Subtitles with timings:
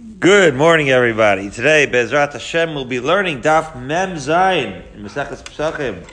[0.00, 1.50] Good morning, everybody.
[1.50, 6.06] Today, Bezrat Hashem will be learning Daf Mem Zayin in Maseches Pesachim,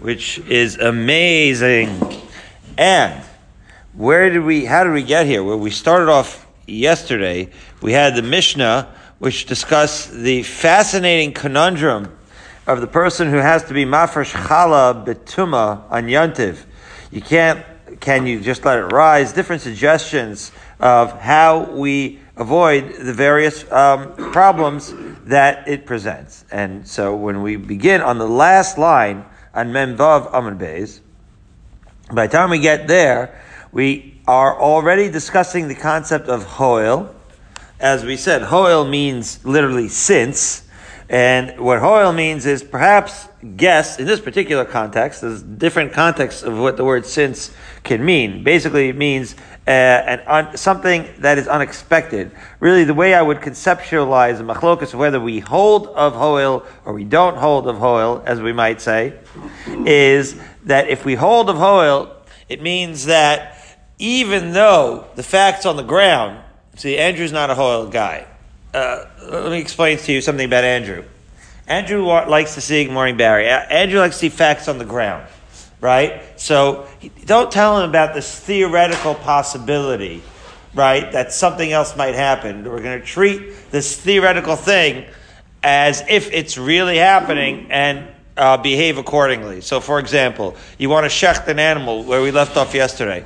[0.00, 1.96] which is amazing.
[2.76, 3.22] And
[3.92, 4.64] where did we?
[4.64, 5.44] How did we get here?
[5.44, 7.50] Where we started off yesterday,
[7.80, 12.18] we had the Mishnah, which discussed the fascinating conundrum
[12.66, 16.64] of the person who has to be mafresh chala betuma on yantiv.
[17.12, 17.64] You can't.
[18.00, 19.32] Can you just let it rise?
[19.32, 20.50] Different suggestions
[20.80, 24.92] of how we avoid the various um, problems
[25.24, 26.44] that it presents.
[26.50, 31.00] And so when we begin on the last line on Memvav Amud Beis,
[32.12, 33.40] by the time we get there,
[33.72, 37.14] we are already discussing the concept of hoil.
[37.80, 40.62] As we said, hoil means literally since.
[41.08, 46.58] And what hoil means is perhaps guess, in this particular context, there's different contexts of
[46.58, 48.42] what the word since can mean.
[48.42, 49.34] Basically, it means
[49.66, 52.30] uh, and un, something that is unexpected.
[52.60, 56.92] Really, the way I would conceptualize the machlokas of whether we hold of hoil or
[56.92, 59.14] we don't hold of hoil, as we might say,
[59.86, 62.14] is that if we hold of hoil,
[62.48, 63.56] it means that
[63.98, 66.38] even though the facts on the ground,
[66.76, 68.26] see, Andrew's not a hoil guy.
[68.74, 71.04] Uh, let me explain to you something about Andrew.
[71.66, 73.48] Andrew likes to see, morning Barry.
[73.48, 75.26] Andrew likes to see facts on the ground
[75.84, 76.22] right?
[76.40, 76.88] So
[77.26, 80.22] don't tell him about this theoretical possibility,
[80.72, 81.12] right?
[81.12, 82.64] That something else might happen.
[82.64, 85.04] We're going to treat this theoretical thing
[85.62, 89.60] as if it's really happening and uh, behave accordingly.
[89.60, 93.22] So, for example, you want to shecht an animal where we left off yesterday.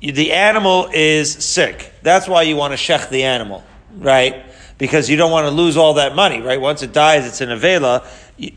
[0.00, 1.92] The animal is sick.
[2.02, 3.64] That's why you want to shecht the animal,
[3.98, 4.44] right?
[4.78, 6.60] Because you don't want to lose all that money, right?
[6.60, 8.06] Once it dies, it's in a vela.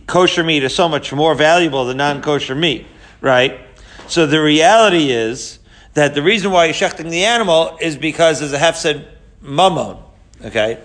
[0.06, 2.86] Kosher meat is so much more valuable than non-kosher meat
[3.22, 3.60] right?
[4.08, 5.60] So the reality is
[5.94, 9.08] that the reason why you're shechting the animal is because there's a said,
[9.42, 9.98] mammon.
[10.44, 10.80] Okay.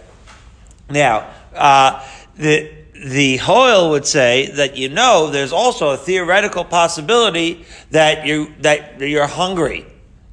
[0.90, 7.64] Now, uh, the the hoil would say that you know there's also a theoretical possibility
[7.90, 9.86] that you that you're hungry,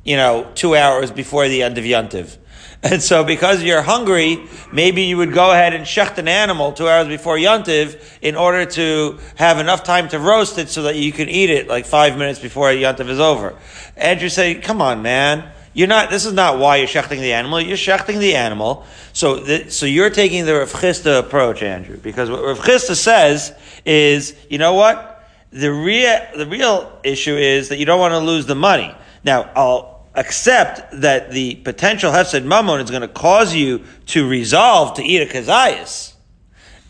[0.04, 2.38] you know, two hours before the end of Yontiv.
[2.92, 6.90] And so because you're hungry, maybe you would go ahead and shecht an animal two
[6.90, 11.12] hours before Yontiv in order to have enough time to roast it so that you
[11.12, 13.56] can eat it like five minutes before Yontiv is over.
[13.96, 15.52] Andrew say, come on, man.
[15.74, 17.62] You're not, this is not why you're shechting the animal.
[17.62, 18.84] You're shechting the animal.
[19.14, 23.54] So, the, so you're taking the Rav Chisda approach, Andrew, because what Rav Chisda says
[23.86, 25.24] is, you know what?
[25.52, 28.94] The real, the real issue is that you don't want to lose the money.
[29.24, 34.96] Now, I'll, accept that the potential hefsed mammon is going to cause you to resolve
[34.96, 36.14] to eat a kazayas,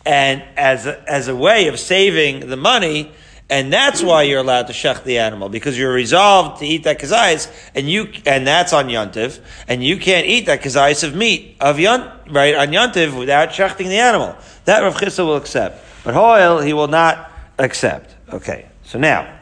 [0.04, 3.12] and as a, as a way of saving the money,
[3.48, 6.98] and that's why you're allowed to shech the animal because you're resolved to eat that
[6.98, 11.56] kazayas, and you and that's on yontiv, and you can't eat that kazayas of meat
[11.60, 14.36] of yont right on yontiv without shechting the animal.
[14.64, 18.14] That Rav Chisda will accept, but hoil he will not accept.
[18.32, 19.38] Okay, so now.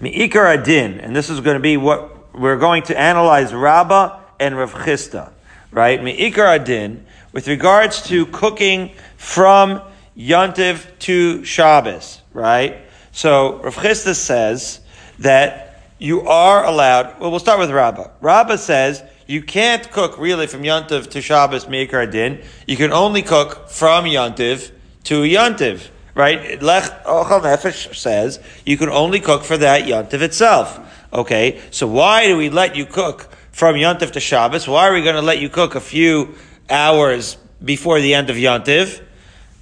[0.00, 4.56] Mi'ikar adin, and this is going to be what we're going to analyze Rabbah and
[4.56, 5.32] Rav Chisda,
[5.70, 6.02] right?
[6.02, 9.82] Me'ikar adin, with regards to cooking from
[10.16, 12.78] Yontiv to Shabbos, right?
[13.12, 14.80] So Rav Chisda says
[15.18, 18.08] that you are allowed, well, we'll start with Rabbah.
[18.20, 22.42] Rabbah says you can't cook really from Yontiv to Shabbos Me'ikar adin.
[22.66, 24.72] You can only cook from Yontiv
[25.04, 26.60] to Yontiv, right?
[26.62, 30.80] Lech Ochal Nefesh says you can only cook for that Yontiv itself.
[31.12, 34.68] Okay, so why do we let you cook from Yontif to Shabbos?
[34.68, 36.34] Why are we going to let you cook a few
[36.68, 39.02] hours before the end of Yontif?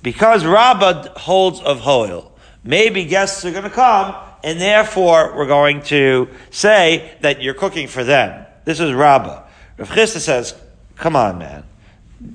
[0.02, 2.32] Because Rabbah holds of Hoil.
[2.64, 4.14] Maybe guests are going to come,
[4.44, 8.46] and therefore we're going to say that you're cooking for them.
[8.64, 9.44] This is Rabbah.
[9.78, 10.54] Rav Chisda says,
[10.96, 11.64] come on, man.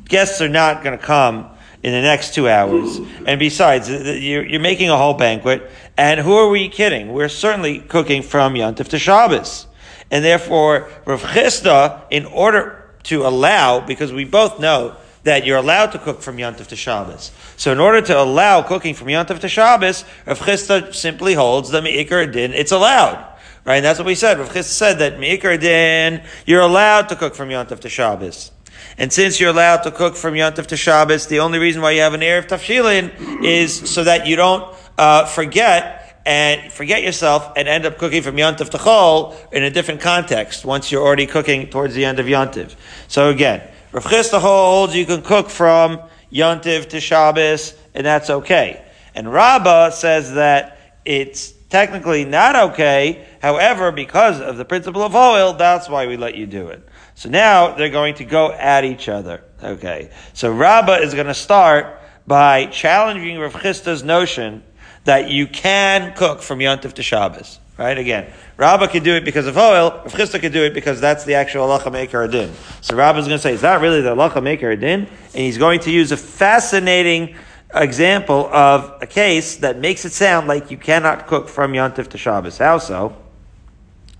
[0.05, 1.51] Guests are not going to come
[1.83, 2.97] in the next two hours.
[3.27, 5.69] And besides, you're, making a whole banquet.
[5.97, 7.13] And who are we kidding?
[7.13, 9.67] We're certainly cooking from Yontif to Shabbos.
[10.09, 15.91] And therefore, Rav Chisda, in order to allow, because we both know that you're allowed
[15.91, 17.31] to cook from Yontif to Shabbos.
[17.57, 21.81] So in order to allow cooking from Yontif to Shabbos, Rav Chisda simply holds the
[21.81, 23.25] Me'ikar Din, it's allowed.
[23.65, 23.77] Right?
[23.77, 24.39] And that's what we said.
[24.39, 28.51] Rav Chisda said that Me'ikar Din, you're allowed to cook from Yontif to Shabbos.
[28.97, 32.01] And since you're allowed to cook from Yontif to Shabbos, the only reason why you
[32.01, 37.67] have an Eruv Tavshilin is so that you don't uh, forget and forget yourself and
[37.67, 41.69] end up cooking from Yontif to Chol in a different context once you're already cooking
[41.69, 42.75] towards the end of Yontif.
[43.07, 45.99] So again, Rav Chisda holds you can cook from
[46.31, 48.85] Yontif to Shabbos and that's okay.
[49.15, 53.25] And Rabbah says that it's technically not okay.
[53.41, 56.87] However, because of the principle of oil, that's why we let you do it.
[57.15, 59.43] So now they're going to go at each other.
[59.61, 60.11] Okay.
[60.33, 64.63] So Rabbah is going to start by challenging Rav Chisda's notion
[65.05, 67.59] that you can cook from Yontif to Shabbos.
[67.77, 67.97] Right?
[67.97, 69.91] Again, Rabbah could do it because of oil.
[69.91, 72.53] Rav Chisda could do it because that's the actual halacha me'ikar adin.
[72.81, 75.01] So Rabbah is going to say, is that really the halacha me'ikar adin?
[75.01, 77.35] And he's going to use a fascinating
[77.73, 82.17] example of a case that makes it sound like you cannot cook from Yontif to
[82.17, 82.59] Shabbos.
[82.59, 83.17] How so?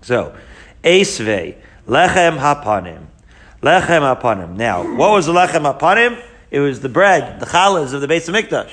[0.02, 0.34] So,
[0.82, 3.06] Esve, Lechem Hapanim.
[3.62, 4.56] Lechem Hapanim.
[4.56, 6.22] Now, what was the Lechem Hapanim?
[6.50, 8.70] It was the bread, the challahs of the Beis Mikdash.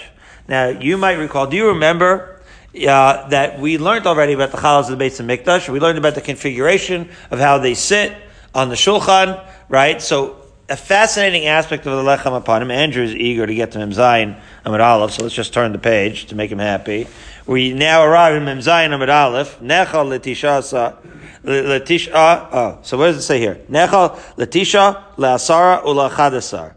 [0.47, 2.39] Now, you might recall, do you remember
[2.75, 5.67] uh, that we learned already about the challahs of the Beis Mikdash?
[5.67, 8.15] We learned about the configuration of how they sit
[8.55, 10.01] on the shulchan, right?
[10.01, 10.37] So,
[10.69, 12.71] a fascinating aspect of the Lechem Hapanim.
[12.71, 15.79] Andrew is eager to get to Mem Zayin Amud Aleph, so let's just turn the
[15.79, 17.07] page to make him happy.
[17.51, 19.59] We now arrive in Mem Zayin Amud Aleph.
[19.59, 20.95] Nechal Letisha
[21.43, 22.09] Letisha.
[22.13, 23.55] Oh, so what does it say here?
[23.69, 26.75] Nechal Letisha Leasara Ulachadasar.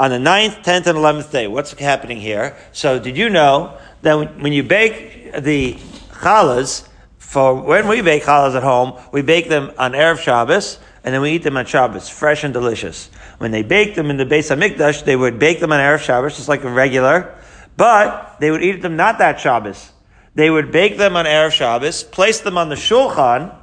[0.00, 2.56] On the ninth, tenth, and eleventh day, what's happening here?
[2.72, 5.74] So, did you know that when you bake the
[6.14, 6.88] challahs,
[7.18, 11.22] for when we bake challahs at home, we bake them on erev Shabbos and then
[11.22, 13.08] we eat them on Shabbos, fresh and delicious.
[13.38, 16.34] When they baked them in the Beis Hamikdash, they would bake them on Erev Shabbos,
[16.34, 17.35] just like a regular,
[17.76, 19.92] but they would eat them not that Shabbos.
[20.34, 23.54] They would bake them on Erev Shabbos, place them on the Shulchan,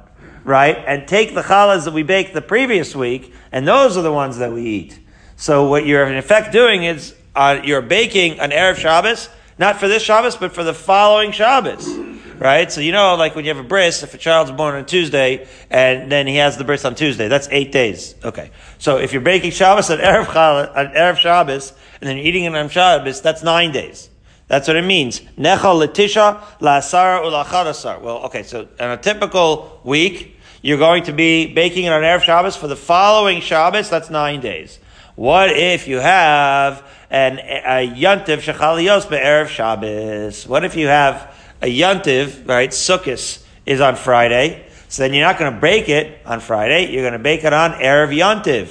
[0.44, 4.12] right, and take the challahs that we baked the previous week, and those are the
[4.12, 4.98] ones that we eat.
[5.36, 9.28] So what you're in effect doing is uh, you're baking an Erev Shabbos,
[9.58, 12.70] not for this Shabbos, but for the following Shabbos right?
[12.70, 15.46] So you know, like when you have a bris, if a child's born on Tuesday
[15.70, 18.14] and then he has the bris on Tuesday, that's eight days.
[18.24, 18.50] Okay.
[18.78, 22.54] So if you're baking Shabbos on Erev, on Erev Shabbos and then you're eating it
[22.54, 24.10] on Shabbos, that's nine days.
[24.46, 25.20] That's what it means.
[25.38, 28.00] Nechal letisha la'asar ulachadasar.
[28.00, 32.22] Well, okay, so on a typical week, you're going to be baking it on Erev
[32.22, 34.78] Shabbos for the following Shabbos, that's nine days.
[35.14, 40.46] What if you have an, a yontiv shechaliyos be'erev Shabbos?
[40.46, 42.70] What if you have a yontiv, right?
[42.70, 44.66] Sukkot is on Friday.
[44.88, 46.92] So then you're not going to bake it on Friday.
[46.92, 48.68] You're going to bake it on Erev Yontiv.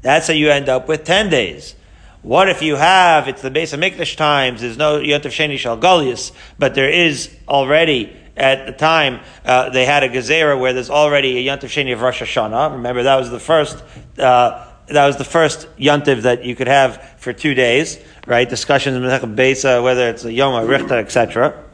[0.00, 1.74] That's how you end up with 10 days.
[2.22, 6.32] What if you have, it's the Beis Hamikdash times, there's no Yontiv Sheni Shal Galius,
[6.58, 11.46] but there is already, at the time, uh, they had a Gezerah where there's already
[11.46, 12.72] a Yontiv Sheni of Rosh Hashanah.
[12.72, 13.84] Remember, that was the first,
[14.18, 18.48] uh, that was the first Yontiv that you could have for two days, right?
[18.48, 21.65] Discussions in Besa, whether it's a Yoma Arichta, etc.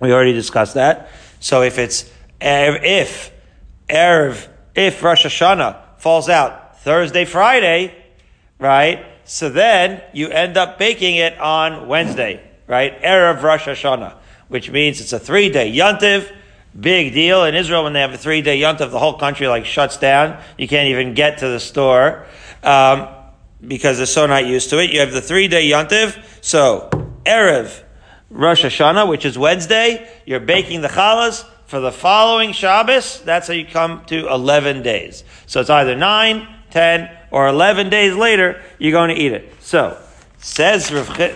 [0.00, 1.10] We already discussed that.
[1.40, 2.10] So if it's
[2.40, 3.32] if
[3.88, 7.94] erev if Rosh Hashanah falls out Thursday Friday,
[8.58, 9.04] right?
[9.24, 13.00] So then you end up baking it on Wednesday, right?
[13.02, 14.14] erev Rosh Hashanah,
[14.48, 16.34] which means it's a three day yontiv.
[16.78, 18.90] Big deal in Israel when they have a three day yontiv.
[18.90, 20.40] The whole country like shuts down.
[20.56, 22.26] You can't even get to the store
[22.62, 23.08] um,
[23.66, 24.90] because they're so not used to it.
[24.90, 26.22] You have the three day yontiv.
[26.40, 26.88] So
[27.24, 27.82] erev
[28.30, 33.20] Rosh Hashanah, which is Wednesday, you're baking the challahs for the following Shabbos.
[33.22, 35.24] That's how you come to 11 days.
[35.46, 39.52] So it's either 9, 10, or 11 days later, you're going to eat it.
[39.60, 40.00] So,
[40.38, 40.86] says,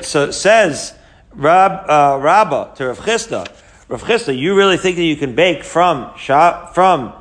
[0.06, 0.94] so says
[1.32, 3.48] Rab, uh, to Rav Chisda,
[3.88, 7.12] Rav Chisda, you really think that you can bake from, from,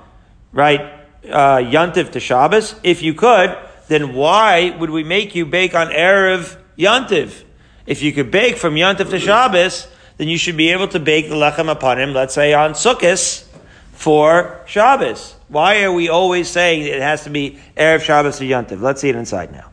[0.51, 0.81] right,
[1.25, 2.75] uh, Yantiv to Shabbos?
[2.83, 7.43] If you could, then why would we make you bake on Erev Yantiv?
[7.85, 9.87] If you could bake from Yontif to Shabbos,
[10.17, 13.45] then you should be able to bake the lechem apanim, let's say on Sukkot,
[13.91, 15.35] for Shabbos.
[15.49, 18.81] Why are we always saying it has to be Erev Shabbos or Yontif?
[18.81, 19.69] Let's see it inside now.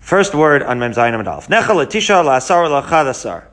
[0.00, 1.48] First word on Mem Zayin Adalf.
[1.48, 3.44] Nechal Latisha La'asar La'chadasar.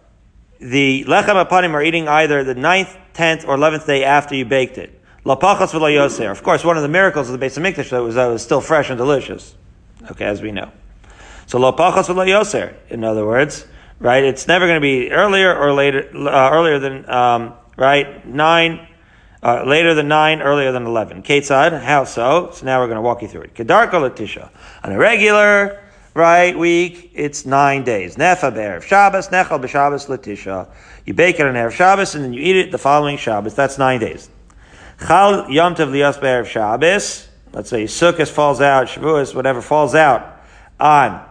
[0.60, 4.77] The lechem apanim are eating either the ninth, tenth, or eleventh day after you baked
[4.77, 5.01] it.
[5.25, 8.31] Lapachas v'lo Of course, one of the miracles of the Beis Hamikdash was that it
[8.31, 9.55] was still fresh and delicious.
[10.10, 10.72] Okay, as we know.
[11.51, 12.75] So lo pachas lo yoser.
[12.89, 13.67] In other words,
[14.00, 14.24] right?
[14.24, 18.88] It's never going to be earlier or later, uh, earlier than um, right nine,
[19.43, 21.22] uh, later than nine, earlier than eleven.
[21.24, 22.51] Ketzad, how so?
[22.53, 23.53] So now we're going to walk you through it.
[23.53, 24.50] Kedarka latisha.
[24.86, 28.15] On a regular right week, it's nine days.
[28.15, 30.70] Nefa be'erev Shabbos, nechal b'Shabbos latisha.
[31.05, 33.55] You bake it on erev Shabbos and then you eat it the following Shabbos.
[33.55, 34.29] That's nine days.
[35.05, 37.27] Chal yom tov liyos be'erev Shabbos.
[37.51, 40.39] Let's say Sukkot falls out, Shavuos, whatever falls out
[40.79, 41.27] on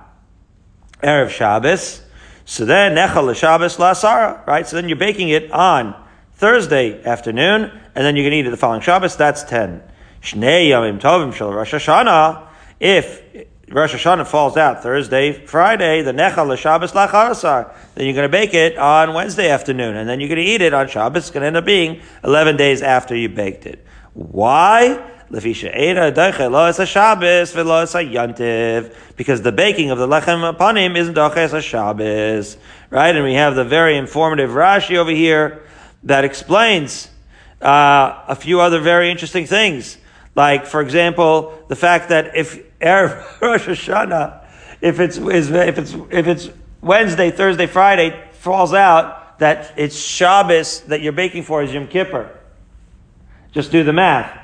[1.03, 2.03] Erev Shabbos.
[2.45, 4.67] So then, Nechal Shabbos Lasara, right?
[4.67, 5.95] So then you're baking it on
[6.35, 9.17] Thursday afternoon, and then you can eat it the following Shabbos.
[9.17, 9.83] That's 10.
[10.23, 12.47] Shnei Yomim Tovim Shal Rosh Hashanah.
[12.81, 13.23] If
[13.69, 18.53] Rosh Hashanah falls out Thursday, Friday, the Nechal Shabbos Lacharasar, then you're going to bake
[18.53, 21.25] it on Wednesday afternoon, and then you're going to eat it on Shabbos.
[21.25, 23.87] It's going to end up being 11 days after you baked it.
[24.15, 25.09] Why?
[25.31, 25.63] Because
[29.43, 32.57] the baking of the lechem apanim isn't doches Shabbos.
[32.91, 33.15] Right?
[33.15, 35.63] And we have the very informative Rashi over here
[36.03, 37.09] that explains
[37.63, 39.99] uh, a few other very interesting things.
[40.35, 44.45] Like, for example, the fact that if Erev Rosh Hashanah,
[44.81, 51.03] if it's, if it's, if it's Wednesday, Thursday, Friday, falls out that it's Shabbos that
[51.03, 52.37] you're baking for is Yom Kippur.
[53.53, 54.40] Just do the math.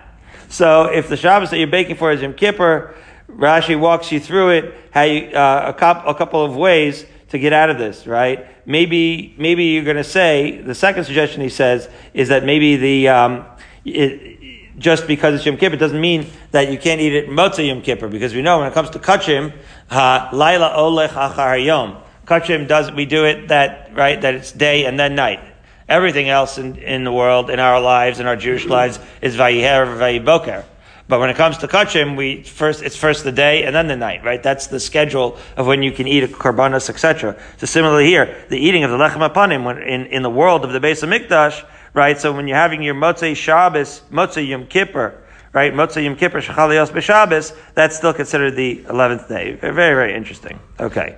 [0.48, 2.94] So if the Shabbos that you're baking for is Yom Kippur,
[3.28, 7.52] Rashi walks you through it, how you, uh, a, a couple of ways to get
[7.52, 8.46] out of this, right?
[8.66, 13.08] Maybe, maybe you're going to say, the second suggestion he says is that maybe the,
[13.08, 13.44] um,
[13.84, 17.82] it, just because it's Yom Kippur doesn't mean that you can't eat it Motzei Yom
[17.82, 19.52] Kippur, because we know when it comes to Kachim,
[19.90, 21.96] uh, Laila Olech Achar Yom.
[22.26, 25.40] Kachim does, we do it that, right, that it's day and then night.
[25.88, 29.96] Everything else in, in the world, in our lives, in our Jewish lives, is Vayiher,
[29.98, 30.64] Vayiboker.
[31.08, 33.96] But when it comes to kachim, we first it's first the day and then the
[33.96, 34.42] night, right?
[34.42, 37.40] That's the schedule of when you can eat a korbanos, etc.
[37.58, 40.72] So similarly here, the eating of the lechem apanim when in, in the world of
[40.72, 41.64] the Beis Hamikdash,
[41.94, 42.18] right?
[42.18, 45.72] So when you're having your motzei Shabbos, motzei Yom Kippur, right?
[45.72, 49.52] Motzei Yom Kippur shechalios b'Shabbos, that's still considered the eleventh day.
[49.52, 50.58] Very very interesting.
[50.80, 51.16] Okay.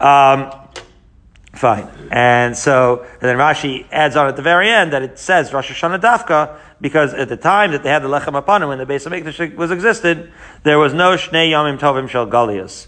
[0.00, 0.50] Um,
[1.60, 1.90] Fine.
[2.10, 5.70] And so, and then Rashi adds on at the very end that it says Rosh
[5.70, 8.88] Hashanah Dafka, because at the time that they had the Lechem upon when the of
[8.88, 12.86] Mikdash was existed, there was no Shnei Yomim Tovim Shel Galias.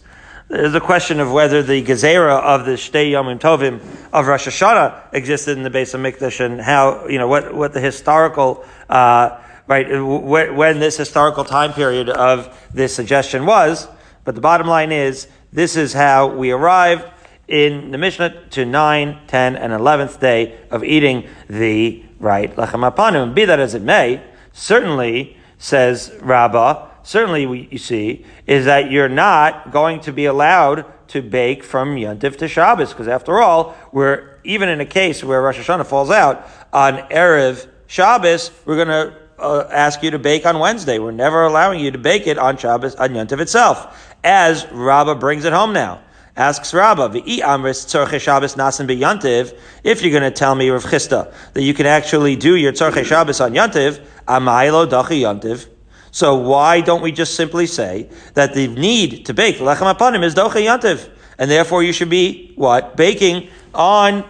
[0.49, 3.79] There's a question of whether the Gezerah of the Shnei Yomim Tovim
[4.11, 7.81] of Rosh Hashanah existed in the Beis HaMikdash and how, you know, what, what the
[7.81, 13.87] historical, uh, right, when this historical time period of this suggestion was.
[14.25, 17.05] But the bottom line is, this is how we arrived
[17.49, 23.35] in the Mishnah to 9, 10, and 11th day of eating the right lechem apanim.
[23.35, 24.23] Be that as it may,
[24.53, 30.85] certainly, says Rabbah, certainly we, you see, is that you're not going to be allowed
[31.09, 35.43] to bake from Yontif to Shabbos, because after all, we're, even in a case where
[35.43, 40.47] Rosh Hashanah falls out on Erev Shabbos, we're going to uh, ask you to bake
[40.47, 40.99] on Wednesday.
[40.99, 45.45] We're never allowing you to bake it on Shabbos, on Yontif itself, as Rabbah brings
[45.45, 46.01] it home now.
[46.35, 50.85] Asks Rabba, V'i amris tzorche Shabbos nasan beyantiv, if you're going to tell me, Rav
[50.85, 55.69] Chisda, that you can actually do your tzorche Shabbos on yantiv, amaylo dachi yantiv.
[56.11, 60.35] So why don't we just simply say that the need to bake lechem apanim is
[60.35, 64.25] doche yantiv, and therefore you should be what baking on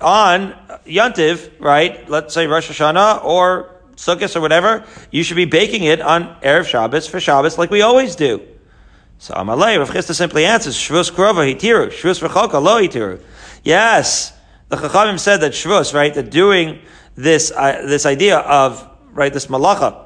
[0.00, 2.06] on yantiv, right?
[2.08, 4.84] Let's say Rosh Hashanah or Sukkot or whatever.
[5.10, 8.46] You should be baking it on erev Shabbos for Shabbos like we always do.
[9.18, 13.20] So Amalei, Rav Chisda simply answers, Shvus Krova hitiru, Shvus Rechoka lo hitiru.
[13.64, 14.32] Yes,
[14.68, 16.80] the Chachamim said that Shvus, right, that doing
[17.14, 20.04] this, uh, this idea of, right, this malacha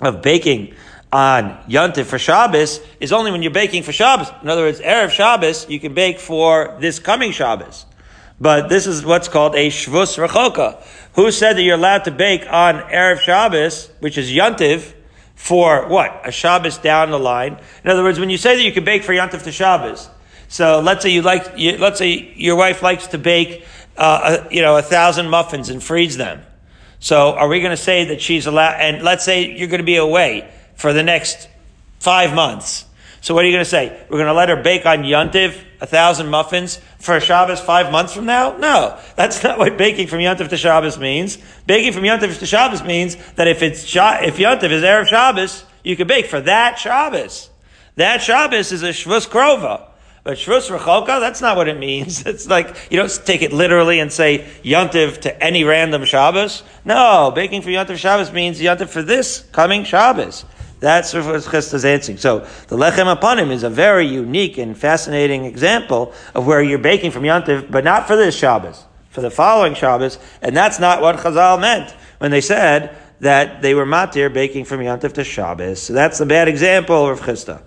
[0.00, 0.74] of baking
[1.12, 4.28] on Yontif for Shabbos is only when you're baking for Shabbos.
[4.42, 7.84] In other words, Erev Shabbos, you can bake for this coming Shabbos.
[8.40, 10.82] But this is what's called a Shvus Rechoka.
[11.14, 14.94] Who said that you're allowed to bake on Erev Shabbos, which is Yontif,
[15.42, 16.20] for what?
[16.22, 17.58] A Shabbos down the line.
[17.82, 20.08] In other words, when you say that you can bake for Yantif to Shabbos,
[20.46, 23.64] so let's say you like, you, let's say your wife likes to bake,
[23.96, 26.42] uh, a, you know, a thousand muffins and freeze them.
[27.00, 29.84] So are we going to say that she's allowed, and let's say you're going to
[29.84, 31.48] be away for the next
[31.98, 32.84] five months.
[33.20, 34.00] So what are you going to say?
[34.08, 38.14] We're going to let her bake on Yontiv a thousand muffins for Shabbos five months
[38.14, 38.56] from now?
[38.56, 41.38] No, that's not what baking from Yontiv to Shabbos means.
[41.66, 45.96] Baking from Yontiv to Shabbos means that if it's if Yontiv is Erev Shabbos, you
[45.96, 47.50] can bake for that Shabbos.
[47.96, 49.88] That Shabbos is a Shvus Krova.
[50.24, 52.24] But Shvus Rechoka, that's not what it means.
[52.32, 56.62] It's like, you don't take it literally and say Yontiv to any random Shabbos.
[56.84, 60.44] No, baking for Yontiv Shabbos means Yontiv for this coming Shabbos.
[60.82, 62.18] That's what Chisda is answering.
[62.18, 67.12] So the lechem apanim is a very unique and fascinating example of where you're baking
[67.12, 71.18] from Yantiv, but not for this Shabbos, for the following Shabbos, and that's not what
[71.18, 75.80] Chazal meant when they said that they were matir baking from Yantiv to Shabbos.
[75.80, 77.62] So that's a bad example of Chisda.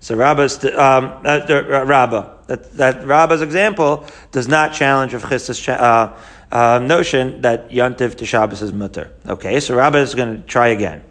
[0.00, 5.68] So Rabba's, um, uh, uh, Rabbah, that, that Rabbah's example does not challenge of Chisda's
[5.68, 6.18] uh,
[6.50, 9.12] uh, notion that Yantiv to Shabbos is mutter.
[9.28, 11.04] Okay, so Rabbah is going to try again.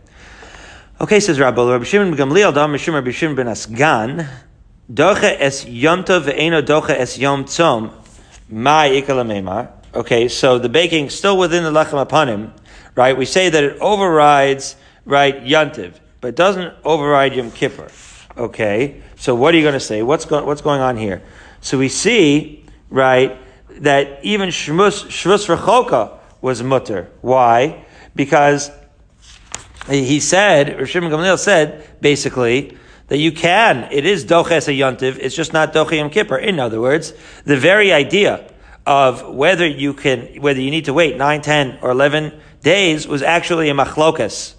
[1.01, 4.29] Okay, says Rabbi, Rabbi Shimon ben Gamliel, Dam Mishum Rabbi Shimon ben Asgan,
[4.91, 7.91] Doche es Yom Tov ve'eno doche es Yom Tzom,
[8.51, 12.51] ikala Okay, so the baking still within the lechem apanim,
[12.95, 13.17] right?
[13.17, 17.89] We say that it overrides, right, Yontiv, but it doesn't override Yom Kippur.
[18.37, 20.03] Okay, so what are you going to say?
[20.03, 21.23] What's going, what's going on here?
[21.61, 23.35] So we see, right,
[23.81, 27.09] that even Shvus, Shvus Rechoka was mutter.
[27.21, 27.83] Why?
[28.15, 28.69] Because
[29.87, 33.89] he said, Rav Shimon Gamliel said, basically, that you can.
[33.91, 35.17] It is doches a yontiv.
[35.19, 36.37] It's just not doche yom kippur.
[36.37, 37.13] In other words,
[37.45, 38.49] the very idea
[38.85, 43.21] of whether you can, whether you need to wait 9, 10, or 11 days was
[43.21, 44.55] actually a machlokas.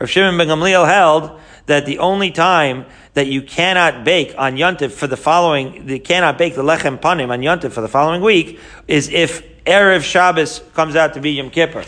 [0.00, 4.90] Rav Shimon ben Gamliel held that the only time that you cannot bake on Yontif
[4.90, 8.58] for the following, you cannot bake the lechem panim on Yontif for the following week
[8.88, 11.84] is if Erev Shabbos comes out to be Yom Kippur.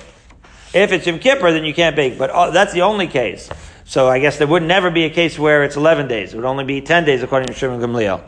[0.76, 3.48] If it's Yom Kippur, then you can't bake, but uh, that's the only case.
[3.84, 6.34] So I guess there would never be a case where it's 11 days.
[6.34, 8.22] It would only be 10 days according to Shimon Gamliel.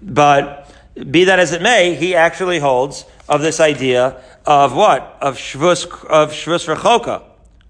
[0.00, 0.72] But
[1.10, 5.18] be that as it may, he actually holds of this idea of what?
[5.20, 7.22] Of Shvus, of Shvus Rechoka.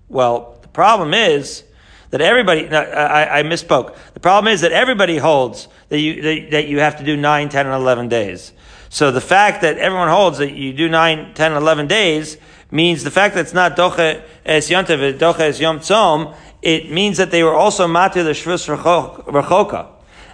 [0.09, 1.65] Well, the problem is,
[2.11, 3.97] that everybody, no, I, I, misspoke.
[4.15, 7.49] The problem is that everybody holds that you, that, that, you have to do 9,
[7.49, 8.53] 10, and 11 days.
[8.89, 12.37] So the fact that everyone holds that you do 9, 10, and 11 days
[12.71, 17.17] means the fact that it's not doche es yontev, doche es yom tzom, it means
[17.17, 19.89] that they were also matir the shvus rechoka.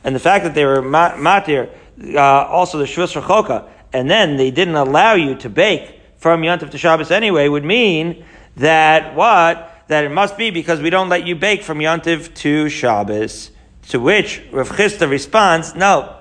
[0.05, 1.71] And the fact that they were matir
[2.15, 6.71] uh, also the shvus rechoka, and then they didn't allow you to bake from yontev
[6.71, 8.25] to Shabbos anyway, would mean
[8.57, 9.73] that what?
[9.89, 13.51] that it must be because we don't let you bake from Yontiv to Shabbos.
[13.91, 16.17] To which Rav Chisda responds, no,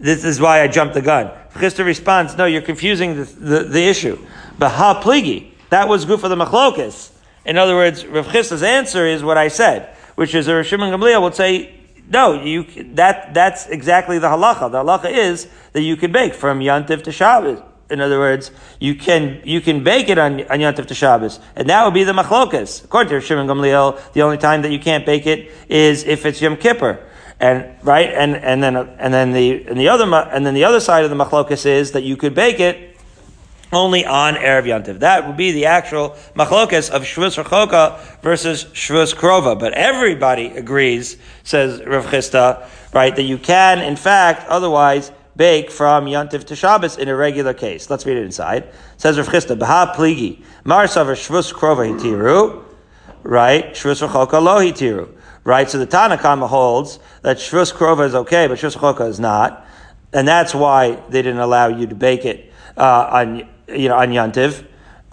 [0.00, 1.26] this is why I jumped the gun.
[1.26, 4.18] Rav Chisda responds, no, you're confusing the, the, the issue.
[4.58, 7.12] But ha pligi, that was good for the machlokas.
[7.44, 11.22] In other words, Rav Chisda's answer is what I said, which is Rav Shimon Gamliel
[11.22, 11.74] would say,
[12.08, 14.70] no, you, that, that's exactly the halacha.
[14.70, 17.60] The halacha is that you can bake from Yantiv to Shabbos.
[17.88, 21.68] In other words, you can you can bake it on, on Yontif to Shabbos, and
[21.68, 22.84] that would be the machlokas.
[22.84, 26.40] According to Shimon Gamliel, the only time that you can't bake it is if it's
[26.40, 26.98] Yom Kippur,
[27.38, 30.80] and right, and and then and then the and the other and then the other
[30.80, 32.95] side of the machlokas is that you could bake it
[33.72, 35.00] only on erev Yontif.
[35.00, 39.58] That would be the actual machlokas of Shvus Rechoka versus Shvus Krova.
[39.58, 46.06] But everybody agrees, says Rav Chisda, right, that you can, in fact, otherwise bake from
[46.06, 47.90] Yantiv to Shabbos in a regular case.
[47.90, 48.72] Let's read it inside.
[48.96, 52.64] Says Rav Chisda, Baha Pligi, Mar Savar Shvus Krova Hitiru,
[53.22, 53.72] right?
[53.72, 55.12] Shvus Rechoka Lo Hitiru.
[55.44, 59.20] Right, so the Tanna Kamma holds that Shvus Krova is okay, but Shvus Rechoka is
[59.20, 59.64] not.
[60.12, 64.08] And that's why they didn't allow you to bake it uh, on, you know, on
[64.08, 64.64] Yantiv.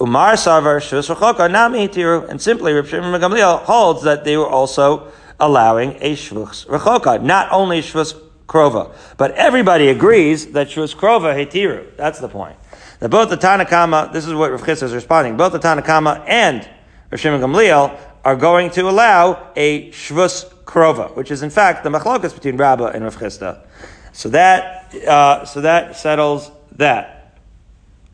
[0.01, 2.27] Umar Savar Shvus Nami Hitiru.
[2.27, 7.51] And simply, Rav Shimon Gamliel holds that they were also allowing a Shvus Rechoka, not
[7.51, 8.93] only Shvus Krova.
[9.17, 11.95] But everybody agrees that Shvus Krova Hetiru.
[11.95, 12.55] That's the point.
[12.99, 15.81] That both the Tanna Kamma, this is what Rav Chisda is responding, both the Tanna
[15.81, 16.67] Kamma and
[17.11, 21.89] Rav Shimon Gamliel are going to allow a Shvus Krova, which is in fact the
[21.89, 23.65] machlokas between Rabbah and Rav Chisda.
[24.11, 27.22] So that, uh, so that settles that.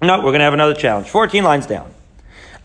[0.01, 1.09] No, we're going to have another challenge.
[1.09, 1.91] 14 lines down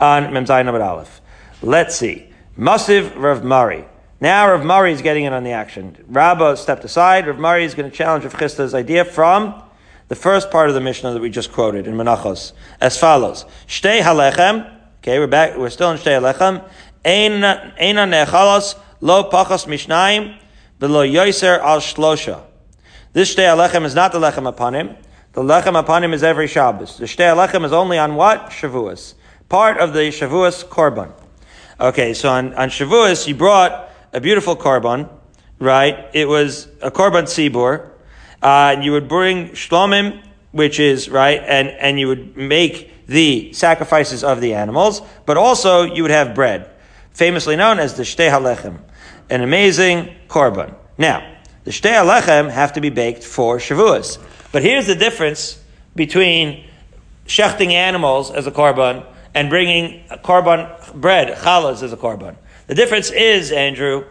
[0.01, 1.21] uh, on Mem Zayin Amud Aleph.
[1.63, 2.29] Let's see.
[2.57, 3.85] Masiv Rav Mari.
[4.21, 5.97] Now Rav Mari is getting in on the action.
[6.07, 7.27] Rabbah stepped aside.
[7.27, 9.61] Rav Mari is going to challenge Rav Chisda's idea from
[10.07, 14.01] the first part of the Mishnah that we just quoted in Menachos as follows: Shtei
[14.01, 14.73] halechem.
[14.99, 15.57] Okay, we're back.
[15.57, 16.65] We're still in Shtei halechem.
[17.05, 20.39] Eina nechalos lo pachas mishnayim
[20.79, 22.43] v'lo yoiser al shlosha.
[23.13, 24.97] This Shtei halechem is not the lechem apanim.
[25.35, 26.97] The lechem apanim is every Shabbos.
[26.97, 29.15] The Shtei halechem is only on what Shavuos,
[29.49, 31.13] part of the Shavuos korban.
[31.81, 35.11] Okay, so on, on Shavuos you brought a beautiful korban,
[35.59, 36.09] right?
[36.13, 37.91] It was a korban tzibur.
[38.45, 43.53] Uh, and you would bring shlomim, which is, right, and, and you would make the
[43.55, 46.71] sacrifices of the animals, but also you would have bread,
[47.11, 48.79] famously known as the shtei halechem,
[49.31, 50.75] an amazing korban.
[50.97, 54.19] Now, the shtei halechem have to be baked for Shavuos.
[54.55, 55.61] But here's the difference
[55.97, 56.65] between
[57.27, 62.37] shechting animals as a korban and bringing a korban bread, challahs, as a korban.
[62.69, 64.05] The difference is, Andrew,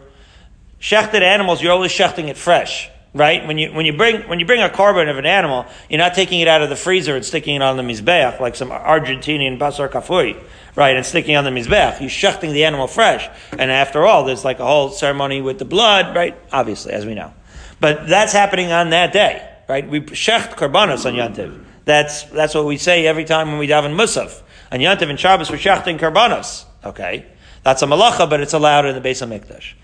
[0.78, 3.46] shechted animals, you're always shechting it fresh, right?
[3.46, 6.12] When you, when you bring, when you bring a korban of an animal, you're not
[6.12, 9.58] taking it out of the freezer and sticking it on the mizbeach like some Argentinian
[9.58, 10.38] basar kafui,
[10.76, 10.94] right?
[10.94, 12.00] And sticking on the mizbeach.
[12.00, 13.30] You're shechting the animal fresh.
[13.52, 16.36] And after all, there's like a whole ceremony with the blood, right?
[16.52, 17.32] Obviously, as we know.
[17.80, 19.88] But that's happening on that day, right?
[19.88, 21.64] We shecht karbanos on Yantiv.
[21.84, 24.42] That's, that's what we say every time when we daven Musaf.
[24.72, 26.64] On Yantiv and Shabbos, we're shechting korbanos.
[26.84, 27.26] Okay?
[27.62, 29.74] That's a malacha, but it's allowed in the Beis Mikdash.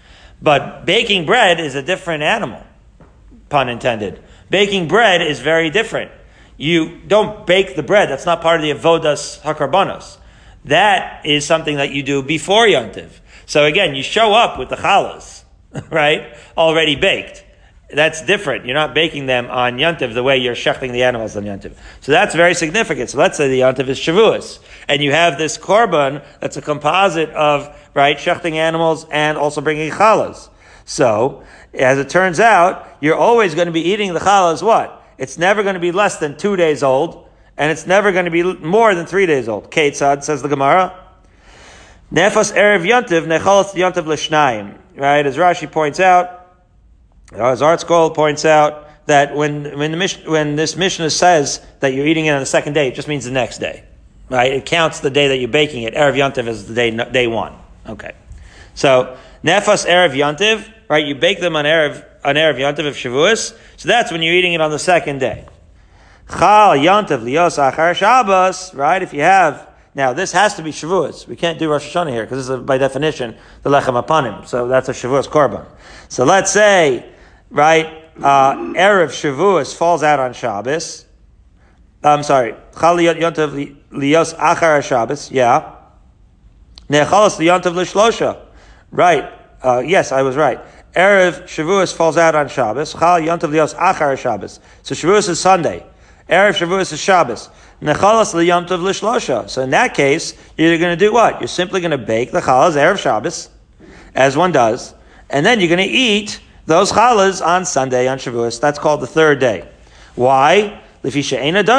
[0.43, 2.63] But baking bread is a different animal,
[3.49, 4.23] pun intended.
[4.49, 6.11] Baking bread is very different.
[6.57, 8.11] You don't bake the bread.
[8.11, 10.19] That's not part of the avodas hakarbanos.
[10.65, 13.09] That is something that you do before yontiv.
[13.47, 15.45] So again, you show up with the challahs,
[15.91, 16.37] right?
[16.57, 17.45] Already baked.
[17.93, 18.67] That's different.
[18.67, 21.75] You're not baking them on Yontiv the way you're shechting the animals on Yontiv.
[22.01, 23.11] So that's very significant.
[23.11, 24.61] So let's say the Yontiv is Shavuos.
[24.89, 29.91] And you have this korban that's a composite of right, shechting animals and also bringing
[29.91, 30.49] challahs.
[30.85, 35.05] So, as it turns out, you're always going to be eating the challahs what?
[35.19, 38.31] It's never going to be less than two days old, and it's never going to
[38.31, 39.71] be more than three days old.
[39.71, 40.99] Ketzad, says the Gemara.
[42.13, 44.79] Nefas Erev Yantiv, Nechalas Yantiv L'shnayim.
[44.97, 46.40] Right, as Rashi points out,
[47.33, 52.27] as ArtScroll points out, that when, when, the, when this Mishnah says that you're eating
[52.27, 53.85] it on the second day, it just means the next day.
[54.29, 54.53] Right?
[54.53, 55.95] It counts the day that you're baking it.
[55.95, 57.55] Erev Yantiv is the day, day one.
[57.89, 58.13] Okay.
[58.75, 61.05] So, Nefas Erev Yantiv, right?
[61.05, 63.57] You bake them on Erev, on Erev Yantiv of Shavuos.
[63.77, 65.47] So that's when you're eating it on the second day.
[66.29, 69.03] Chal Yantiv Lios Achar Shabbos, right?
[69.03, 71.27] If you have, now this has to be Shavuos.
[71.27, 74.47] We can't do Rosh Hashanah here because this is by definition the Lechem Apanim.
[74.47, 75.67] So that's a Shavuos Korban.
[76.09, 77.11] So let's say,
[77.51, 77.87] right,
[78.23, 81.07] uh, Erev Shavuos falls out on Shabbos.
[82.03, 82.55] I'm sorry.
[82.73, 85.31] Chaliyot Yontav Lios Achar Shabbos.
[85.31, 85.75] Yeah.
[86.89, 88.41] Nechalos Liyontav Lishlosha.
[88.91, 89.31] Right.
[89.63, 90.61] Uh, yes, I was right.
[90.95, 92.93] Erev Shavuos falls out on Shabbos.
[92.93, 94.61] Chal Yontav Lios Achar Shabbos.
[94.83, 95.85] So Shavuos is Sunday.
[96.29, 97.51] Erev Shavuos is Shabbos.
[97.83, 99.49] Nechalas Liyontav Lishlosha.
[99.49, 101.41] So in that case, you're going to do what?
[101.41, 103.51] You're simply going to bake the chalas Erev Shabbos,
[104.15, 104.95] as one does,
[105.29, 108.61] and then you're going to eat those challahs on Sunday, on Shavuos.
[108.61, 109.69] That's called the third day.
[110.15, 110.81] Why?
[111.03, 111.73] This baking of the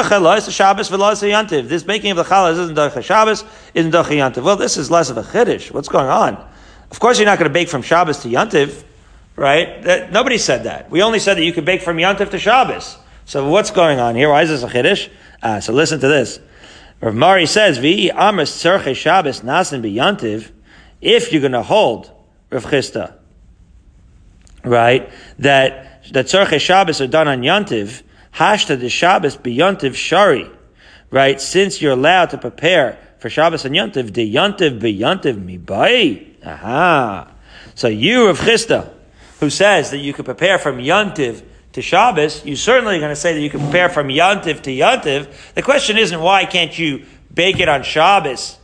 [2.24, 4.44] challahs isn't dacha Shabbos, isn't dacha yantiv.
[4.44, 5.72] Well, this is less of a chiddush.
[5.72, 6.46] What's going on?
[6.90, 8.84] Of course, you're not going to bake from Shabbos to yantiv,
[9.38, 9.82] right?
[9.84, 10.92] That, nobody said that.
[10.92, 12.98] We only said that you could bake from yantiv to Shabbos.
[13.24, 14.30] So what's going on here?
[14.30, 15.10] Why is this a chiddush?
[15.42, 16.42] Uh, so listen to this.
[17.00, 20.52] Rav Mari says, "Vi amas tzarche Shabbos nasin biyantiv."
[21.00, 22.12] If you're going to hold
[22.50, 23.21] Rav Chisda
[24.64, 25.10] right?
[25.40, 28.04] That that tzarche Shabbos are done on Yontiv,
[28.36, 30.50] hashta the Shabbos be Yontiv shari,
[31.10, 31.40] right?
[31.40, 36.28] Since you're allowed to prepare for Shabbos and Yontiv, the Yontiv beyontiv mibai.
[36.46, 37.32] Aha.
[37.76, 38.92] So you, of Chisda,
[39.40, 41.44] who says that you could prepare from Yontiv
[41.74, 44.72] to Shabbos, you certainly are going to say that you can prepare from Yontiv to
[44.72, 45.54] Yontiv.
[45.54, 48.58] The question isn't why can't you bake it on Shabbos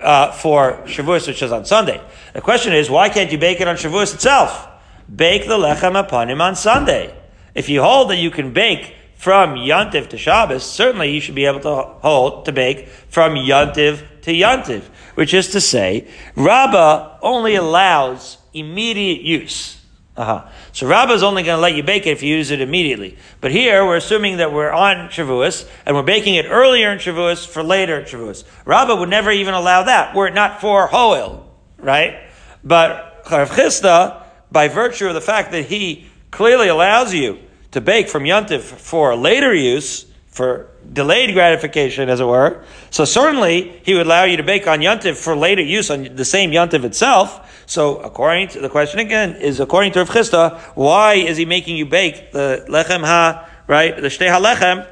[0.00, 2.00] uh, for Shavuos, which is on Sunday.
[2.32, 4.68] The question is why can't you bake it on Shavuos itself?
[5.14, 7.14] Bake the lechem apanim on Sunday.
[7.54, 11.46] If you hold that you can bake from Yontiv to Shabbos, certainly you should be
[11.46, 14.82] able to hold to bake from Yontiv to Yontiv,
[15.14, 19.78] which is to say, Rabbah only allows immediate use.
[20.16, 20.48] Uh-huh.
[20.72, 23.16] So Rabbah is only going to let you bake it if you use it immediately.
[23.40, 27.46] But here we're assuming that we're on Shavuos and we're baking it earlier in Shavuos
[27.46, 28.44] for later in Shavuos.
[28.64, 32.18] Rabbah would never even allow that were it not for Hoel, right?
[32.64, 37.38] But Rav Chisda by virtue of the fact that he clearly allows you
[37.72, 42.62] to bake from Yontif for later use, for delayed gratification, as it were.
[42.90, 46.24] So certainly he would allow you to bake on Yontif for later use on the
[46.24, 47.64] same Yontif itself.
[47.66, 51.76] So according to the question again is according to Rav Chisda, why is he making
[51.76, 54.86] you bake the lechem ha right the shtei halechem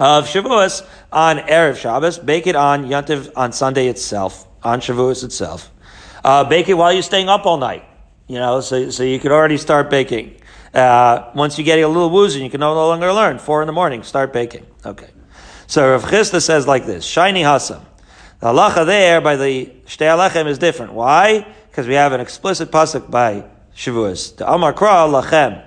[0.00, 2.18] of Shavuos on erev Shabbos?
[2.18, 5.70] Bake it on Yontif on Sunday itself, on Shavuos itself.
[6.24, 7.84] Uh, bake it while you're staying up all night.
[8.26, 10.40] You know, so, so you could already start baking.
[10.72, 13.38] Uh, once you get a little woozy, you can no longer learn.
[13.38, 14.66] Four in the morning, start baking.
[14.84, 15.10] Okay.
[15.66, 17.84] So Rav Chisda says like this, shiny hasam.
[18.40, 20.92] The halacha there by the Shtei Halechem is different.
[20.92, 21.46] Why?
[21.70, 23.44] Because we have an explicit pasuk by
[23.76, 24.36] Shavuos.
[24.36, 25.62] The Amar Kra Lachem.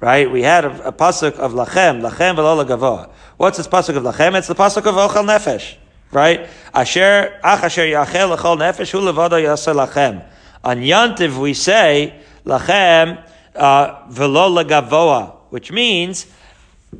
[0.00, 0.30] Right?
[0.30, 3.10] We had a, a pasuk of Lachem, Lachem v'lo gavoa.
[3.36, 4.36] What's this pasuk of Lachem?
[4.36, 5.76] It's the pasuk of Ochel Nefesh.
[6.12, 6.48] Right?
[6.72, 10.24] Asher, ach asher yachel l'chol nefesh hu levado yaseh lachem.
[10.64, 12.14] On Yantiv, we say,
[12.46, 13.22] Lachem
[13.54, 16.26] uh, velo lagavoa, which means,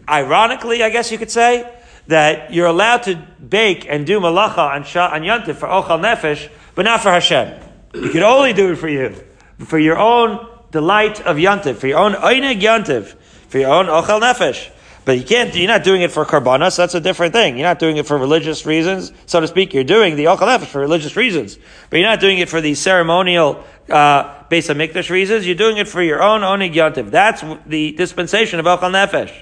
[0.07, 1.69] ironically, I guess you could say,
[2.07, 6.85] that you're allowed to bake and do malacha on, on Yantiv for Ochal Nefesh, but
[6.85, 7.59] not for Hashem.
[7.95, 9.15] You could only do it for you,
[9.61, 13.15] for your own delight of Yantiv, for your own Einig Yantiv,
[13.49, 14.71] for your own Ochal Nefesh.
[15.05, 17.59] But you can't, you're not doing it for karbanas, that's a different thing.
[17.59, 19.75] You're not doing it for religious reasons, so to speak.
[19.75, 21.59] You're doing the Ochel for religious reasons.
[21.91, 25.47] But you're not doing it for the ceremonial, uh, of Mikdash reasons.
[25.47, 27.11] You're doing it for your own Onig Yontiv.
[27.11, 29.33] That's the dispensation of Ochel Nefesh.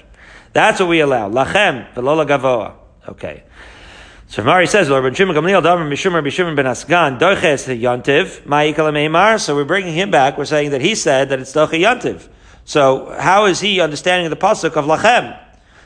[0.53, 1.29] That's what we allow.
[1.29, 2.73] Lachem, velola gavoa.
[3.07, 3.43] Okay.
[4.27, 9.39] So Mari says, Lord Ben Shimon Gamliel Davar Mishumar Bishimon Ben Asgan Doiches Yontiv Ma'ikal.
[9.39, 10.37] So we're bringing him back.
[10.37, 12.27] We're saying that he said that it's Doche Yontiv.
[12.65, 15.39] So how is he understanding the pasuk of Lachem?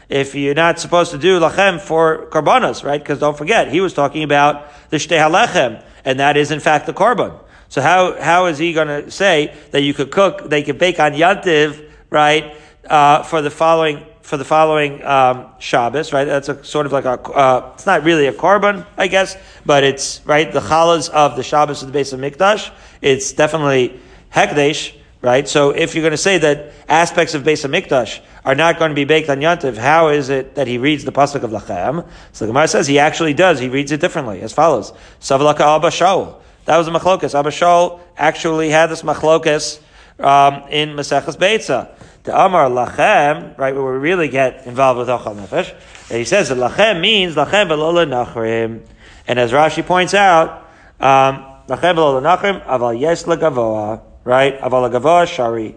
[0.09, 3.01] If you're not supposed to do lachem for karbanos, right?
[3.01, 6.85] Because don't forget, he was talking about the shtei halechem, and that is in fact
[6.85, 7.37] the korban.
[7.69, 10.99] So how, how is he going to say that you could cook, they could bake
[10.99, 12.55] on yantiv, right,
[12.89, 16.23] uh, for the following, for the following um, Shabbos, right?
[16.23, 19.83] That's a sort of like a, uh, it's not really a korban, I guess, but
[19.83, 22.71] it's, right, the challahs of the Shabbos of the Beis HaMikdash.
[23.01, 23.99] It's definitely
[24.33, 25.47] Hekdesh, right?
[25.47, 28.95] So if you're going to say that aspects of Beis Hamikdash are not going to
[28.95, 32.07] be baked on Yantiv, how is it that he reads the pasuk of Lachem?
[32.31, 33.59] So the Gemara says he actually does.
[33.59, 36.39] He reads it differently, as follows: Savalaka Abba Shaul.
[36.65, 37.37] That was a machlokas.
[37.37, 39.79] Abba Shaul actually had this machlokas
[40.19, 41.93] um, in Maseches Beitza.
[42.23, 45.71] The Amar Lachem, right, where we really get involved with Achal Nefesh,
[46.09, 48.85] and he says that Lachem means Lachem Velola Nachrim.
[49.27, 50.67] And as Rashi points out,
[50.99, 54.59] um, Lachem Velola Nachrim, Aval Yes Lagavoa right?
[54.59, 55.75] Aval Shari.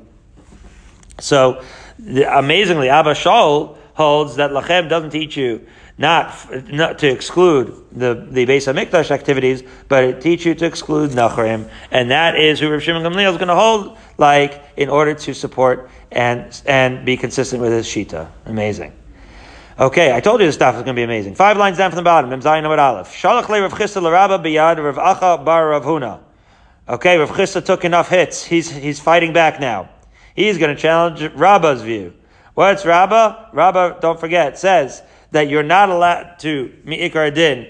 [1.21, 1.63] So,
[1.99, 5.67] the, amazingly, Abba Shaul holds that Lachem doesn't teach you
[5.99, 6.35] not,
[6.69, 11.71] not to exclude the, the Beis HaMikdash activities, but it teach you to exclude Nachrim.
[11.93, 15.35] And that is who Rav Shimon Gamliel is going to hold, like, in order to
[15.35, 18.29] support and, and be consistent with his Shita.
[18.47, 18.93] Amazing.
[19.79, 21.37] Okay, I told you this stuff is going to be amazing.
[21.37, 22.31] Five lines down from the bottom.
[22.31, 23.15] Mem Zayin Aleph.
[23.15, 26.21] Shalach le Rav Chisda l'Rabba biyad Rav Acha bar Rav Huna.
[26.91, 28.45] Okay, Rav Chisda took enough hits.
[28.45, 29.89] He's, he's fighting back now.
[30.35, 32.13] He's going to challenge Rabba's view.
[32.55, 33.51] What's Rabba?
[33.53, 35.01] Rabba, don't forget, says
[35.31, 37.69] that you're not allowed to, mi'ikar din,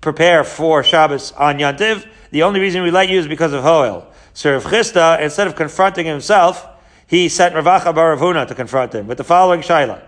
[0.00, 2.04] prepare for Shabbos on Yantiv.
[2.32, 4.12] The only reason we let you is because of Hoel.
[4.34, 6.66] So Rav Chisda, instead of confronting himself,
[7.06, 10.02] he sent Rav Acha bar Rav Huna to confront him with the following shaila.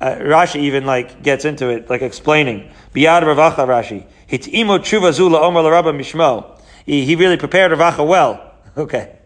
[0.00, 2.72] Uh, Rashi even like gets into it, like explaining.
[2.94, 4.06] Biyad Ravacha Rashi.
[4.30, 6.51] Hitimo tshuva zula omer l'rabba mishmo
[6.84, 8.48] he, he really prepared Rav Acha well.
[8.74, 9.18] Okay.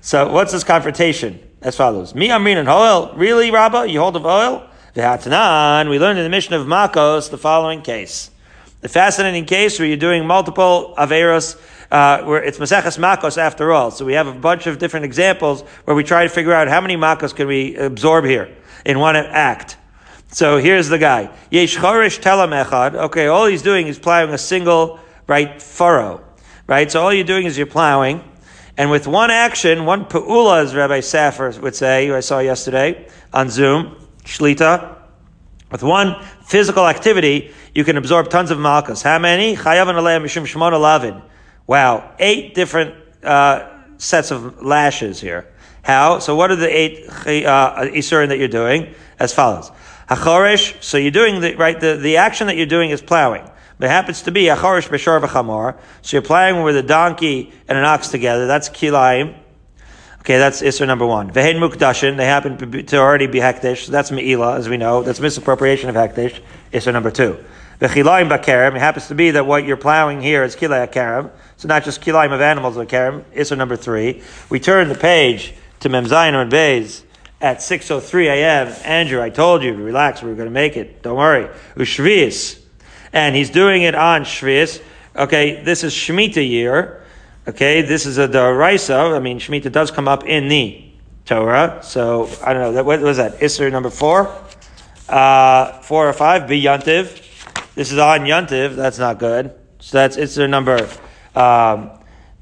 [0.00, 1.38] So what's this confrontation?
[1.60, 2.14] As follows.
[2.14, 3.12] Mi Amrin and Hoel.
[3.14, 3.82] Really, Rabbah?
[3.82, 4.70] You hold of Hoel?
[4.94, 5.90] V'hatanan.
[5.90, 8.30] We learned in the Mishnah of Makos the following case.
[8.80, 13.90] The fascinating case where you're doing multiple Averos, uh, where it's Maseches Makos after all.
[13.90, 16.80] So we have a bunch of different examples where we try to figure out how
[16.80, 18.54] many Makos can we absorb here
[18.86, 19.76] in one act.
[20.28, 21.30] So here's the guy.
[21.50, 22.94] Yesh Chorish Telam Echad.
[22.94, 26.25] Okay, all he's doing is plowing a single, right, furrow
[26.66, 26.90] right?
[26.90, 28.22] So all you're doing is you're plowing,
[28.76, 33.08] and with one action, one pa'ula, as Rabbi Safar would say, who I saw yesterday
[33.32, 34.96] on Zoom, shlita,
[35.70, 39.02] with one physical activity, you can absorb tons of malchus.
[39.02, 39.56] How many?
[39.56, 41.22] Chayav and mishum shmona lavin.
[41.66, 45.52] Wow, eight different uh, sets of lashes here.
[45.82, 46.18] How?
[46.20, 48.94] So what are the eight uh, isurim that you're doing?
[49.18, 49.70] As follows.
[50.08, 53.48] Hachorish, so you're doing the, right, the, the action that you're doing is plowing.
[53.78, 55.78] It happens to be acharish b'shar v'chamor.
[56.02, 58.46] So you're playing with a donkey and an ox together.
[58.46, 59.36] That's kilaim.
[60.20, 61.30] Okay, that's Isser number one.
[61.30, 63.84] Vehen mukdashin, they happen to already be hekdesh.
[63.84, 65.02] So that's me'ila, as we know.
[65.02, 66.40] That's misappropriation of hekdesh.
[66.72, 67.44] Isser number two.
[67.78, 71.30] Vechilaim b'kerem, it happens to be that what you're plowing here is kilai kerem.
[71.58, 73.24] So not just kilaim of animals but kerem.
[73.34, 74.22] Isser number three.
[74.48, 77.02] We turn the page to Memzayin and Beis
[77.40, 78.74] at 6.03 a.m.
[78.84, 81.02] Andrew, I told you, relax, we are going to make it.
[81.02, 81.48] Don't worry.
[81.76, 82.65] Ushvius
[83.16, 84.82] and he's doing it on Shvius.
[85.16, 87.02] Okay, this is Shemitah year.
[87.48, 89.16] Okay, this is a Daraisa.
[89.16, 90.84] I mean, Shemitah does come up in the
[91.24, 91.80] Torah.
[91.82, 93.38] So, I don't know, what was that?
[93.40, 94.30] Isser number four?
[95.08, 97.22] Uh, four or five, be Yantiv.
[97.74, 98.76] This is on Yantiv.
[98.76, 99.54] That's not good.
[99.78, 100.86] So that's Isser number,
[101.34, 101.92] um,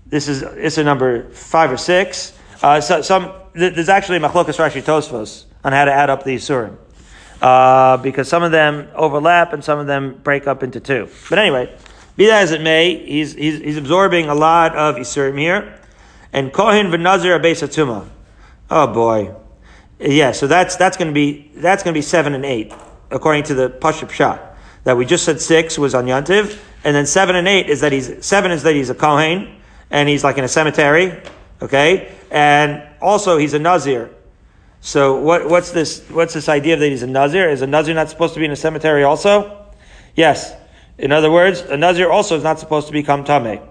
[0.07, 2.37] this is Isser number five or six.
[2.63, 6.79] Uh, so, some, there's actually Machlokas Rashi Tosfos on how to add up the Isurim
[7.45, 11.07] uh, because some of them overlap and some of them break up into two.
[11.29, 11.77] But anyway,
[12.17, 15.79] be that as it may, he's, he's, he's absorbing a lot of Isurim here.
[16.33, 18.09] And Kohen v'Nazir Abesatuma.
[18.71, 19.35] Oh boy.
[20.01, 22.73] Yeah, so that's, that's gonna be, that's gonna be seven and eight,
[23.11, 24.57] according to the Pashup shot.
[24.85, 27.93] That we just said six was on Yantiv, and then seven and eight is that
[27.93, 31.21] he's, seven is that he's a Kohen, and he's like in a cemetery,
[31.61, 32.11] okay?
[32.31, 34.11] And also he's a Nazir,
[34.85, 36.03] so what, what's this?
[36.11, 37.49] What's this idea that he's a nazir?
[37.49, 39.65] Is a nazir not supposed to be in a cemetery also?
[40.15, 40.53] Yes.
[40.99, 43.67] In other words, a nazir also is not supposed to become tameh,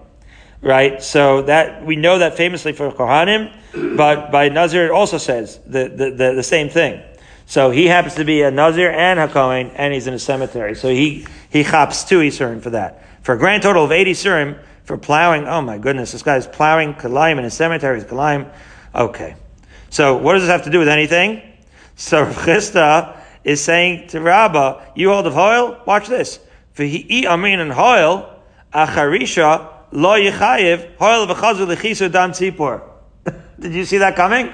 [0.60, 1.00] right?
[1.00, 5.88] So that we know that famously for kohanim, but by nazir it also says the,
[5.88, 7.00] the, the, the same thing.
[7.46, 10.74] So he happens to be a nazir and a and he's in a cemetery.
[10.74, 13.06] So he he chops two isurim for that.
[13.22, 15.46] For a grand total of eighty isurim for plowing.
[15.46, 18.00] Oh my goodness, this guy's plowing kalayim in a cemetery.
[18.02, 18.52] Kalayim.
[18.92, 19.36] Okay.
[19.94, 21.40] So what does this have to do with anything?
[21.94, 26.40] So Chisda is saying to Rabbah, you hold of Hoil, watch this.
[26.74, 28.28] V'hi'i amin and Hoil,
[28.72, 32.82] acharisha lo yichayiv, Hoil v'chazu l'chisu dam tzipor.
[33.60, 34.52] Did you see that coming?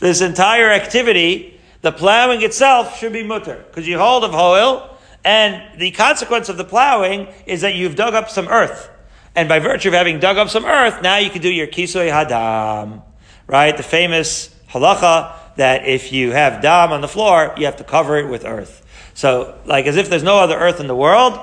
[0.00, 5.78] This entire activity, the plowing itself should be mutter, because you hold of Hoil, and
[5.78, 8.88] the consequence of the plowing is that you've dug up some earth.
[9.34, 12.10] And by virtue of having dug up some earth, now you can do your kisoy
[12.10, 13.02] hadam.
[13.46, 13.76] Right?
[13.76, 18.16] The famous halacha that if you have dam on the floor, you have to cover
[18.16, 18.84] it with earth.
[19.14, 21.38] So, like as if there's no other earth in the world,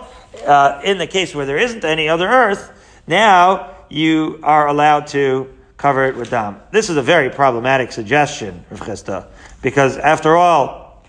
[0.45, 2.71] uh, in the case where there isn't any other earth,
[3.07, 6.61] now you are allowed to cover it with dam.
[6.71, 9.27] This is a very problematic suggestion, Rav Chisda,
[9.61, 11.03] because after all,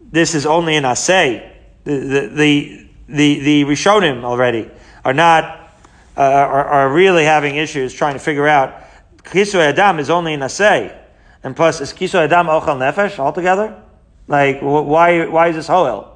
[0.00, 1.52] this is only an assay.
[1.84, 4.70] The, the, the, the, the Rishonim already
[5.04, 5.72] are not,
[6.16, 8.84] uh, are, are really having issues trying to figure out
[9.24, 10.96] Kisu Adam is only an assay.
[11.46, 13.80] And plus, is Kisu Adam Ochal Nefesh altogether?
[14.26, 16.12] Like, why, why is this Hoil?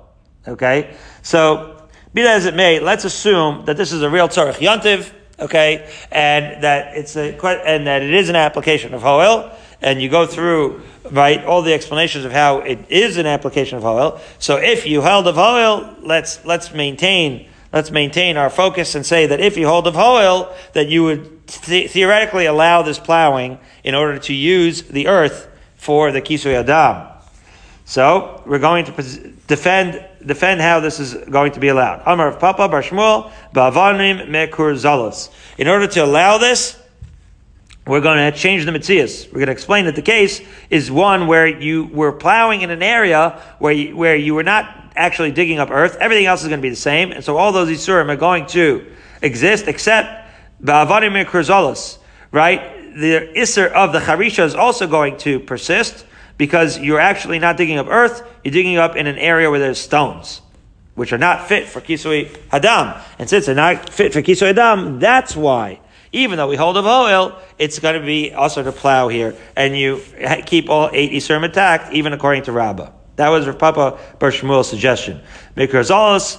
[0.48, 0.96] Okay?
[1.22, 5.12] So, be that as it may, let's assume that this is a real Tzarech Yantiv,
[5.38, 10.08] okay, and that it's a, and that it is an application of Hoil, and you
[10.08, 14.20] go through, right, all the explanations of how it is an application of Hoil.
[14.40, 19.26] So if you held of Hoil, let's, let's maintain, let's maintain our focus and say
[19.26, 23.94] that if you hold of Hoil, that you would th- theoretically allow this plowing in
[23.94, 27.08] order to use the earth for the Kisui Adam.
[27.84, 32.02] So we're going to defend defend how this is going to be allowed.
[32.06, 35.30] Amar Rav Papa Bar Shmuel Ba'avanim Mekur Zalos.
[35.58, 36.80] In order to allow this,
[37.86, 39.26] we're going to change the mitzias.
[39.26, 42.82] We're going to explain that the case is one where you were plowing in an
[42.82, 45.96] area where you, where you were not actually digging up earth.
[46.00, 48.46] Everything else is going to be the same, and so all those isurim are going
[48.46, 48.86] to
[49.22, 50.30] exist except
[50.62, 51.98] Ba'avanim Mekur Zalos.
[52.32, 52.60] Right,
[52.94, 56.06] the isser of the charisha is also going to persist
[56.38, 59.80] because you're actually not digging up earth, you're digging up in an area where there's
[59.80, 60.40] stones,
[60.94, 63.02] which are not fit for kisui hadam.
[63.18, 65.80] And since they're not fit for kisui hadam, that's why.
[66.12, 69.76] Even though we hold of oil, it's going to be also to plow here, and
[69.76, 70.00] you
[70.46, 72.90] keep all eight isurim intact, even according to Rabbah.
[73.20, 75.20] That was Rav Papa Bar Shmuel's suggestion.
[75.54, 76.38] Mikrozalos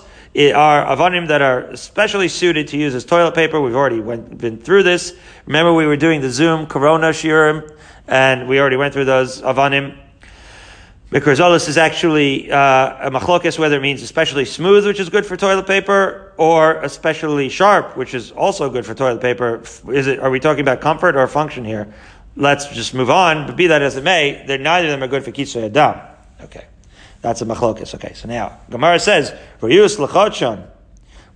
[0.55, 3.61] are avanim that are especially suited to use as toilet paper.
[3.61, 5.13] We've already went, been through this.
[5.45, 7.71] Remember, we were doing the Zoom Corona shiurim
[8.07, 9.95] and we already went through those avanim.
[11.11, 15.37] Mikrozolis is actually uh, a machlokes, whether it means especially smooth, which is good for
[15.37, 19.61] toilet paper, or especially sharp, which is also good for toilet paper.
[19.91, 20.17] Is it?
[20.17, 21.93] Are we talking about comfort or function here?
[22.35, 23.45] Let's just move on.
[23.45, 26.07] But be that as it may, neither of them are good for kitzur adam.
[26.43, 26.65] Okay,
[27.21, 27.93] that's a machlokes.
[27.95, 30.67] Okay, so now Gemara says riyus lechotshon.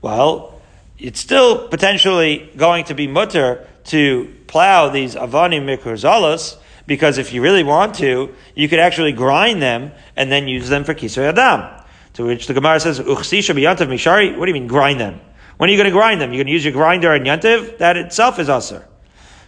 [0.02, 0.60] Well,
[0.98, 7.41] it's still potentially going to be mutter to plow these avanim mikurzalos, because if you
[7.41, 11.82] really want to, you could actually grind them and then use them for kisoy adam.
[12.13, 14.38] To which the Gemara says, Uchsisha biyantav mishari.
[14.38, 15.19] What do you mean grind them?
[15.58, 16.32] When are you going to grind them?
[16.32, 17.78] You're going to use your grinder and yantiv?
[17.78, 18.86] That itself is usr.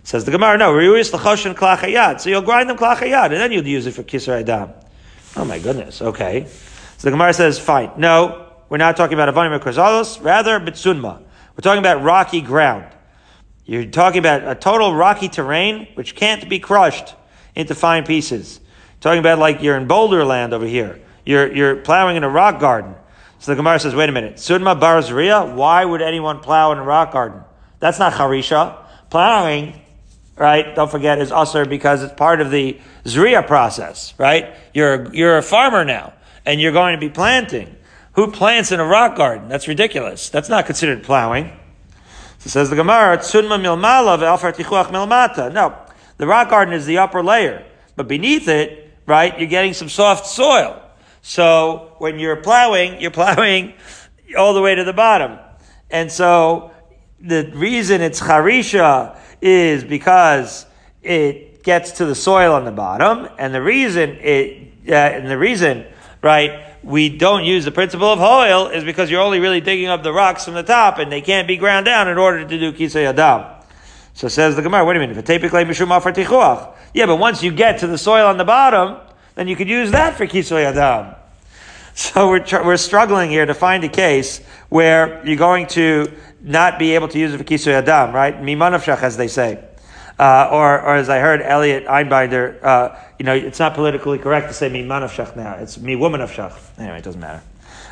[0.03, 4.03] Says the Gemara, no, So you'll grind them klachayad, and then you'll use it for
[4.03, 4.71] kisar adam.
[5.37, 6.47] Oh my goodness, okay.
[6.97, 7.91] So the Gemara says, fine.
[7.97, 11.21] No, we're not talking about avanim or rather bitsunma.
[11.21, 12.85] We're talking about rocky ground.
[13.63, 17.13] You're talking about a total rocky terrain which can't be crushed
[17.55, 18.59] into fine pieces.
[18.99, 20.99] talking about like you're in boulder land over here.
[21.23, 22.95] You're, you're plowing in a rock garden.
[23.37, 24.37] So the Gemara says, wait a minute.
[24.37, 27.41] Sudma Barzria, why would anyone plow in a rock garden?
[27.79, 28.75] That's not Harisha.
[29.11, 29.79] Plowing,
[30.37, 34.55] right, don't forget, is usher because it's part of the Zriya process, right?
[34.73, 36.13] You're, you're a farmer now,
[36.45, 37.75] and you're going to be planting.
[38.13, 39.47] Who plants in a rock garden?
[39.47, 40.29] That's ridiculous.
[40.29, 41.51] That's not considered plowing.
[42.39, 45.51] So says the Gemara, Tsunma milmala ve'alfar tichuach milmata.
[45.51, 45.75] No,
[46.17, 50.25] the rock garden is the upper layer, but beneath it, right, you're getting some soft
[50.27, 50.81] soil.
[51.21, 53.73] So when you're plowing, you're plowing
[54.37, 55.39] all the way to the bottom.
[55.89, 56.71] And so
[57.19, 60.65] the reason it's harisha is because
[61.03, 65.37] it gets to the soil on the bottom, and the reason it, uh, and the
[65.37, 65.85] reason,
[66.21, 70.03] right, we don't use the principle of oil is because you're only really digging up
[70.03, 72.71] the rocks from the top, and they can't be ground down in order to do
[72.71, 73.45] kisei adam.
[74.13, 75.29] So says the Gemara, wait a minute,
[76.93, 78.97] yeah, but once you get to the soil on the bottom,
[79.35, 81.15] then you could use that for kisoy adam.
[81.97, 84.37] So we're, tr- we're struggling here to find a case
[84.69, 88.39] where you're going to not be able to use it for kisoy adam, right?
[88.39, 89.63] Mimanavshach, as they say.
[90.19, 94.47] Uh, or, or as I heard Elliot Einbinder, uh, you know, it's not politically correct
[94.49, 95.55] to say mimanavshach now.
[95.55, 96.53] It's mi woman of shach.
[96.77, 97.41] Anyway, it doesn't matter.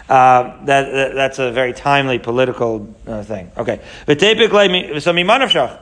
[0.08, 3.52] Uh, that, that, that's a very timely political uh, thing.
[3.58, 3.82] Okay.
[4.06, 5.80] So mimanavshach.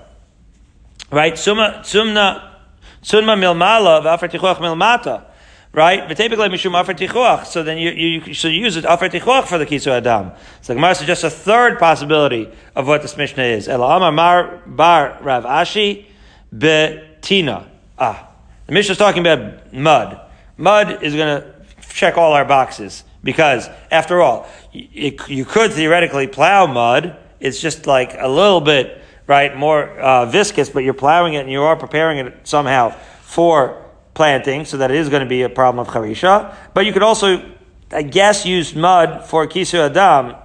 [1.11, 1.37] Right?
[1.37, 2.53] Summa, sumna,
[3.01, 5.25] summa milmala, v'afar tichuach milmata.
[5.73, 6.07] Right?
[6.15, 10.31] So then you, you, should use it afar tichuach for the kisu adam.
[10.61, 13.67] So the Gemara suggests a third possibility of what this Mishnah is.
[13.67, 16.05] El amar mar bar rav ashi
[16.55, 17.65] betina.
[17.97, 18.29] Ah.
[18.67, 20.21] The Mishnah is talking about mud.
[20.57, 21.53] Mud is going to
[21.89, 27.17] check all our boxes because, after all, you, you could theoretically plow mud.
[27.39, 31.51] It's just like a little bit right, more uh, viscous, but you're plowing it and
[31.51, 32.89] you are preparing it somehow
[33.21, 33.82] for
[34.13, 36.55] planting, so that it is going to be a problem of charisha.
[36.73, 37.43] But you could also,
[37.91, 40.35] I guess, use mud for kisu adam.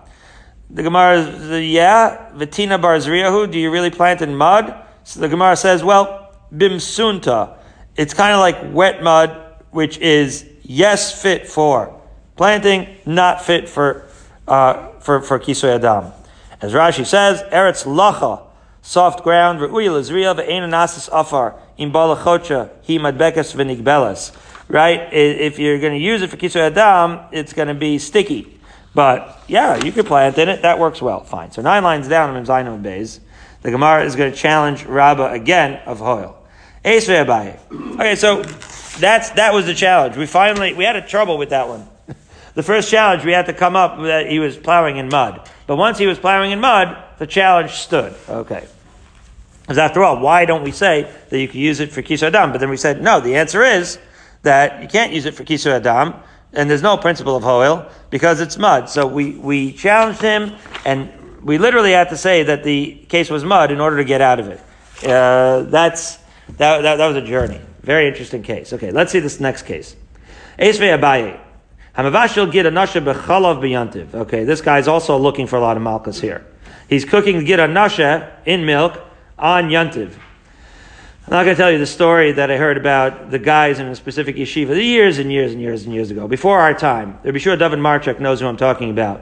[0.71, 3.51] The Gemara, yeah, vitina barzriyahu.
[3.51, 4.75] Do you really plant in mud?
[5.05, 7.57] So the Gemara says, well, bimsunta.
[7.97, 9.37] It's kind of like wet mud,
[9.71, 12.01] which is yes fit for
[12.37, 14.07] planting, not fit for
[14.47, 16.13] uh, for for kisu adam.
[16.61, 18.43] As Rashi says, eretz lacha,
[18.83, 24.37] soft ground, re'uy lezriya ve'ena nasis afar in balachocha he madbekas v'nigbelas.
[24.69, 25.11] Right?
[25.13, 28.61] If you're going to use it for kisu adam, it's going to be sticky.
[28.95, 30.63] But yeah, you could plant in it.
[30.63, 31.25] That works well.
[31.25, 31.53] Fine.
[31.53, 33.21] So nine lines down in Zainam Bays,
[33.63, 36.37] the Gemara is going to challenge Rabbah again of Hoil.
[36.85, 40.17] Okay, so that's that was the challenge.
[40.17, 41.89] We finally we had a trouble with that one.
[42.55, 45.49] the first challenge we had to come up that he was plowing in mud.
[45.67, 48.15] But once he was plowing in mud, the challenge stood.
[48.29, 48.67] Okay.
[49.69, 52.53] Because after all, why don't we say that you can use it for kisu adam?
[52.53, 53.99] But then we said, no, the answer is
[54.41, 56.15] that you can't use it for kisu adam,
[56.55, 58.89] and there's no principle of hoil because it's mud.
[58.89, 60.55] So we, we challenged him,
[60.87, 61.13] and
[61.45, 64.41] we literally had to say that the case was mud in order to get out
[64.41, 64.59] of it.
[65.05, 66.17] Uh, that's,
[66.57, 67.61] that, that, that was a journey.
[67.83, 68.73] Very interesting case.
[68.73, 69.97] Okay, let's see this next case.
[70.59, 71.39] Esve Abaye.
[71.95, 74.15] Hamavashil gid anasha bechalav biyantiv.
[74.15, 76.47] Okay, this guy's also looking for a lot of malchus here.
[76.89, 78.99] He's cooking gid anasha in milk
[79.39, 80.15] on yantiv.
[81.27, 83.87] I'm not going to tell you the story that I heard about the guys in
[83.87, 87.19] a specific yeshiva years and years and years and years ago, before our time.
[87.23, 89.21] There be sure David Marchuk knows who I'm talking about.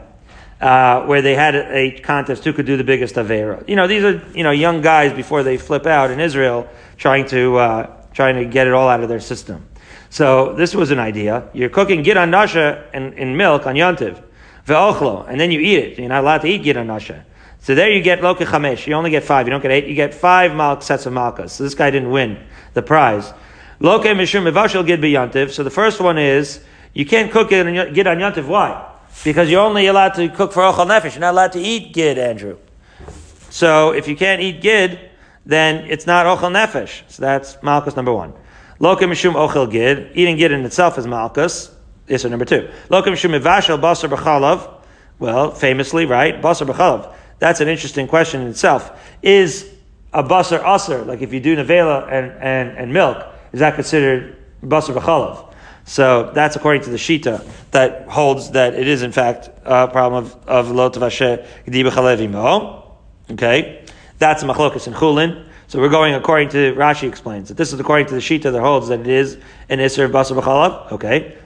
[0.61, 3.69] Uh, where they had a, a, contest who could do the biggest avera.
[3.69, 7.27] You know, these are you know young guys before they flip out in Israel, trying
[7.27, 9.69] to uh, trying to get it all out of their system.
[10.09, 11.51] So this was an idea.
[11.53, 14.23] You're cooking giran nasha in, in milk on yontiv,
[14.67, 15.99] ve'ochlo, and then you eat it.
[15.99, 17.27] You're not allowed to eat giran nasha.
[17.67, 18.87] So there you get loke chamesh.
[18.87, 19.49] You only get five.
[19.49, 19.89] You don't get eight.
[19.89, 21.51] You get five malk sets of malkas.
[21.51, 22.39] So this guy didn't win
[22.75, 23.33] the prize.
[23.81, 25.51] Loke mishum mevashel gid b'yontiv.
[25.51, 26.61] So the first one is
[26.95, 28.47] you can't cook it and gid on yontiv.
[28.47, 28.89] Why?
[29.25, 31.15] Because you're only allowed to cook for ochel nefesh.
[31.15, 32.57] You're not allowed to eat gid, Andrew.
[33.51, 35.01] So if you can't eat gid,
[35.45, 37.03] then it's not ochel nefesh.
[37.09, 38.33] So that's malchus number one.
[38.79, 40.13] Lokim mishum ochel gid.
[40.15, 41.75] Eating gid in itself is malchus.
[42.07, 42.71] This is number two.
[42.91, 44.73] Lokim mishum mivashel basar b'chalav.
[45.19, 46.41] Well, famously, right?
[46.41, 47.15] Basar b'chalav.
[47.39, 48.99] That's an interesting question in itself.
[49.23, 49.71] Is
[50.13, 54.37] a basar aser, like if you do nevela and, and, and milk, is that considered
[54.63, 55.53] basar b'chalav?
[55.85, 60.25] So that's according to the Shita that holds that it is in fact a problem
[60.25, 62.97] of, of lo tavashe g'di mo.
[63.31, 63.85] Okay.
[64.19, 65.47] That's a machlokas in chulin.
[65.69, 68.61] So we're going according to Rashi explains that this is according to the Shita that
[68.61, 69.37] holds that it is
[69.69, 70.93] an Isser Basar B'chalav.
[70.93, 71.37] Okay.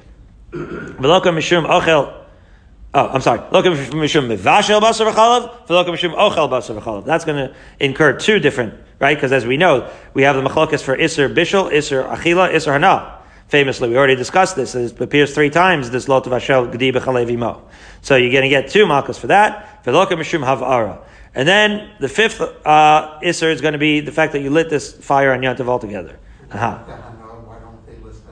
[0.52, 2.19] Mishum ochel.
[2.92, 3.38] Oh, I'm sorry.
[3.38, 5.66] Loka mishum mivashel basar v'chalav.
[5.66, 7.04] V'loka mishum ochel basar v'chalav.
[7.04, 9.16] That's going to incur two different, right?
[9.16, 13.18] Because as we know, we have the machlokas for Isser Bishel, Isser Achila, Isser Hana.
[13.46, 14.74] Famously, we already discussed this.
[14.74, 17.62] It appears three times this lot of Hashel Gdi B'chalevi Mo.
[18.00, 19.84] So you're going to get two malchus for that.
[19.84, 21.04] Mishum havara.
[21.32, 24.68] And then the fifth uh, Isser is going to be the fact that you lit
[24.68, 26.18] this fire on Yantav altogether.
[26.50, 26.78] Uh-huh.
[26.78, 28.22] Why don't they list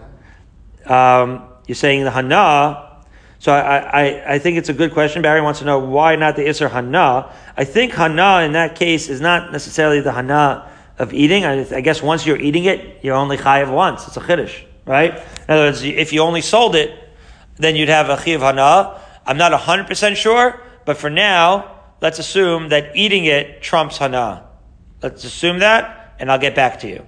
[0.85, 0.91] that?
[0.91, 2.87] Um, you're saying the Hana.
[3.41, 5.23] So I, I, I, think it's a good question.
[5.23, 7.33] Barry wants to know why not the Isser Hana.
[7.57, 10.69] I think Hana in that case is not necessarily the Hana
[10.99, 11.45] of eating.
[11.45, 14.09] I, I guess once you're eating it, you're only chayiv once.
[14.09, 15.15] It's a chiddush, right?
[15.15, 16.91] In other words, if you only sold it,
[17.57, 19.01] then you'd have a chayiv Hana.
[19.25, 24.47] I'm not 100% sure, but for now, let's assume that eating it trumps hana.
[25.03, 27.07] Let's assume that, and I'll get back to you.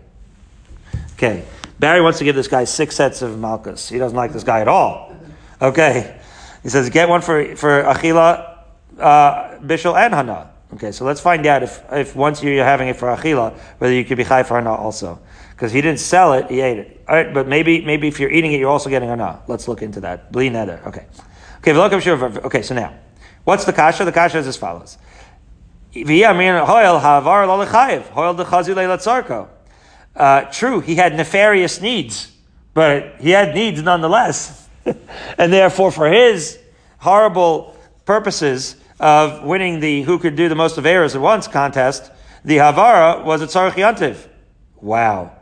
[1.15, 1.45] Okay.
[1.79, 3.89] Barry wants to give this guy six sets of malchus.
[3.89, 5.17] He doesn't like this guy at all.
[5.63, 6.20] Okay.
[6.63, 8.59] He says, get one for, for Achila,
[8.99, 10.51] uh, Bishul, and Hana.
[10.75, 14.05] Okay, so let's find out if, if once you're having it for Achila, whether you
[14.05, 15.19] could be Chai for Hana also.
[15.51, 17.05] Because he didn't sell it, he ate it.
[17.09, 19.43] All right, but maybe, maybe if you're eating it, you're also getting Hana.
[19.47, 20.33] Let's look into that.
[20.33, 20.81] Bli nether.
[20.87, 21.07] Okay.
[21.59, 22.95] Okay, okay, so now.
[23.45, 24.05] What's the kasha?
[24.05, 24.97] The kasha is as follows.
[30.17, 32.33] Uh, true, he had nefarious needs,
[32.75, 34.60] but he had needs nonetheless.
[35.39, 36.59] and therefore, for his
[36.99, 42.11] horrible purposes of winning the who could do the most of errors at once contest,
[42.45, 44.27] the Havara was a Tzarech Yantiv.
[44.81, 45.33] Wow.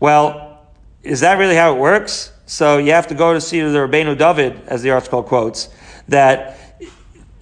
[0.00, 0.66] Well,
[1.02, 2.32] is that really how it works?
[2.46, 5.68] So you have to go to see the Rabbeinu David, as the article quotes,
[6.08, 6.58] that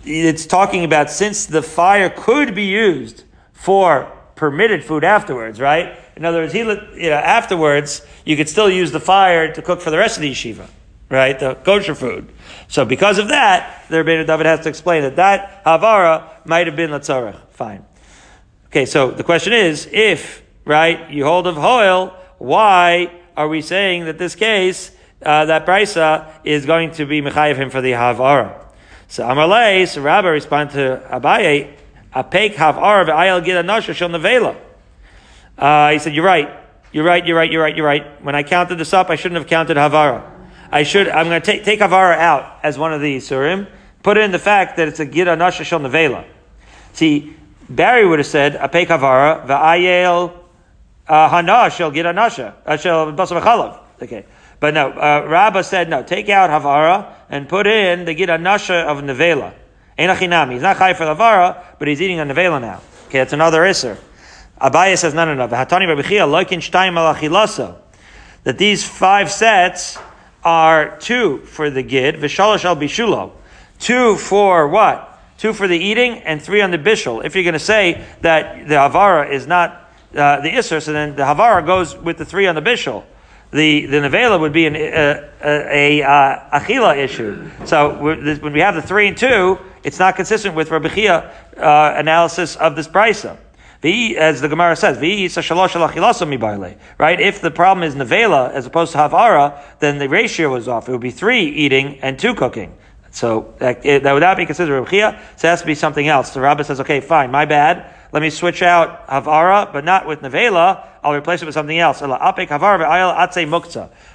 [0.05, 5.99] it's talking about since the fire could be used for permitted food afterwards, right?
[6.17, 9.81] In other words, he, you know, afterwards, you could still use the fire to cook
[9.81, 10.69] for the rest of the yeshiva,
[11.09, 11.39] right?
[11.39, 12.33] The kosher food.
[12.69, 16.77] So because of that, the Rebbeinu David has to explain that that Havara might have
[16.77, 17.39] been Latzarech.
[17.51, 17.85] Fine.
[18.67, 24.07] Okay, so the question is, if, right, you hold of Hoil, why are we saying
[24.07, 24.91] that this case,
[25.23, 28.65] uh, that Brisa is going to be Mechayiv him for the Havara?
[29.09, 31.75] So Amalei, so Rabbah respond to Abaye,
[32.15, 34.57] Apek Havara v'ayel gid anasha shel nevela.
[35.57, 36.51] Uh, he said, you're right.
[36.93, 38.23] You're right, you're right, you're right, you're right.
[38.25, 40.36] When I counted this up, I shouldn't have counted Havara.
[40.71, 43.69] I should, I'm going to take, take Havara out as one of the Surim,
[44.03, 46.25] put in the fact that it's a Gid Anasha Shel Nevela.
[46.93, 47.37] See,
[47.69, 50.33] Barry would have said, Apek Havara, Va'ayel
[51.09, 53.79] uh, Hana Shel Gid Anasha, uh, Shel Basar Chalav.
[54.03, 54.25] Okay.
[54.59, 58.99] But no, uh, said, no, take out Havara and put in the Gid Anasha of
[58.99, 59.53] Nevela.
[59.99, 60.53] Einachinami.
[60.53, 62.81] He's not Chai for Havara, but he's eating a Nevela now.
[63.07, 63.99] Okay, that's another Isser.
[64.61, 65.45] Abaye says, no, no, no.
[65.55, 65.67] Al
[68.45, 69.99] That these five sets
[70.47, 73.33] are two for the gid, v'shalosh al bishulo.
[73.81, 75.21] Two for what?
[75.39, 77.25] Two for the eating and three on the bishul.
[77.25, 81.17] If you're going to say that the havara is not uh, the isser, so then
[81.17, 83.03] the havara goes with the three on the bishul.
[83.51, 87.51] The the nevela would be an, uh, a, a uh, achila issue.
[87.65, 91.95] So when we have the three and two, it's not consistent with Rabbi Chiya uh,
[91.97, 93.37] analysis of this brisa
[94.17, 95.21] as the Gemara says, right?
[97.21, 100.89] If the problem is nevela as opposed to havara, then the ratio is off.
[100.89, 102.77] It would be three eating and two cooking.
[103.11, 105.19] So that, that would not be considered Rebchia.
[105.37, 106.35] So it has to be something else.
[106.35, 107.95] The Rabbi says, okay, fine, my bad.
[108.13, 110.87] Let me switch out havara, but not with nevela.
[111.03, 112.01] I'll replace it with something else.
[112.01, 112.61] We'll take out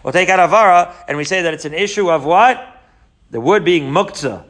[0.05, 2.79] havara, and we say that it's an issue of what?
[3.31, 4.45] The wood being muktzah.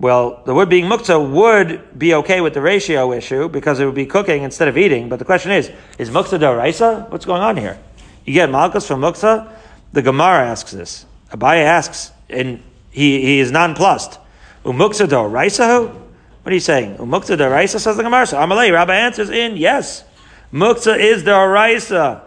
[0.00, 3.94] Well, the wood being muktzah would be okay with the ratio issue because it would
[3.94, 5.10] be cooking instead of eating.
[5.10, 7.10] But the question is, is muktzah daraisa?
[7.10, 7.78] What's going on here?
[8.24, 9.52] You get malchus from muktzah?
[9.92, 11.04] The Gemara asks this.
[11.30, 14.18] Abaye asks, and he, he is nonplussed.
[14.64, 15.88] Umuktzah daraisa?
[15.88, 16.96] What are you saying?
[16.96, 18.26] Umuktzah daraisa says the Gemara.
[18.26, 20.04] So Amalei, Rabbah answers in, yes.
[20.50, 22.22] Muktzah is daraisa.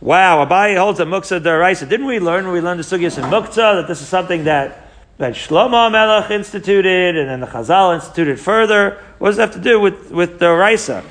[0.00, 1.88] Wow, Abaye holds a muktzah daraisa.
[1.88, 4.79] Didn't we learn when we learned the sugyas in muktzah that this is something that
[5.20, 8.98] that Shlomo Melech instituted, and then the Chazal instituted further.
[9.18, 11.04] What does that have to do with, with the Raisa?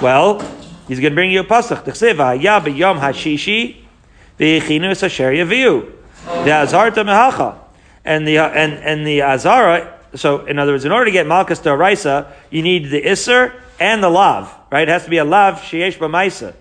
[0.00, 0.38] Well,
[0.86, 1.84] he's going to bring you a pasuk.
[2.40, 3.78] Ya b'yom hashishi
[4.38, 5.90] v'yichinu asher yaviu.
[6.44, 7.58] The azarta mehacha.
[8.04, 11.58] And the, and, and the azara, so in other words, in order to get malchus
[11.60, 14.88] to Raisa, you need the iser and the lav, right?
[14.88, 16.54] It has to be a lav sheyesh b'maisa.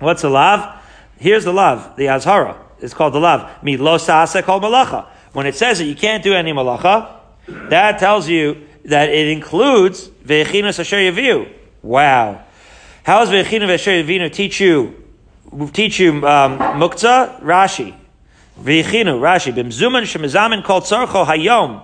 [0.00, 0.82] What's a lav?
[1.20, 2.56] Here's the lav, the azara.
[2.80, 3.62] It's called the lav.
[3.62, 5.06] Mi lo sa'asa kol malacha.
[5.32, 7.16] When it says that you can't do any malacha,
[7.46, 11.52] that tells you that it includes ve'chinas asher yaviu.
[11.82, 12.42] Wow.
[13.04, 15.02] How does ve'chinas asher yaviu teach you,
[15.72, 17.40] teach you um, muktzah?
[17.40, 17.94] Rashi.
[18.60, 19.52] Ve'chinu, Rashi.
[19.52, 21.82] Bimzuman shemizamin called tzarcho hayom.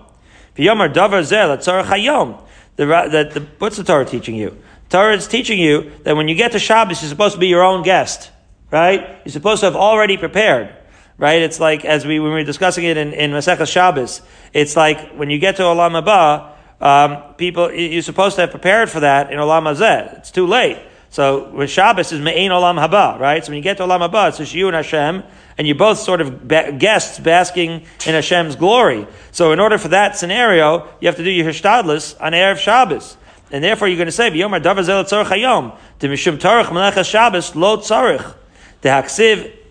[0.57, 2.41] V'yomar davar zeh tzarch hayom.
[2.77, 4.61] The, the, the, what's the Torah teaching you?
[4.91, 7.63] Torah is teaching you that when you get to Shabbos, you're supposed to be your
[7.63, 8.31] own guest,
[8.71, 9.19] right?
[9.25, 10.76] You're supposed to have already prepared
[11.19, 11.43] right?
[11.43, 15.13] It's like, as we, when we were discussing it in, in Masechah Shabbos, it's like
[15.13, 19.33] when you get to Olam Haba, um, people, you're supposed to have prepared for that
[19.33, 20.19] in Olam Hazeh.
[20.19, 20.79] It's too late.
[21.09, 23.43] So when Shabbos is Me'ain Olam Haba, right?
[23.43, 25.23] So when you get to Olam Haba, it's just you and Hashem,
[25.57, 29.07] and you're both sort of ba- guests basking in Hashem's glory.
[29.33, 33.17] So in order for that scenario, you have to do your Hishtadlis on Erev Shabbos.
[33.51, 38.35] And therefore you're going to say, V'yomar davar zel tzorich hayom, Shabbos lo tzorich,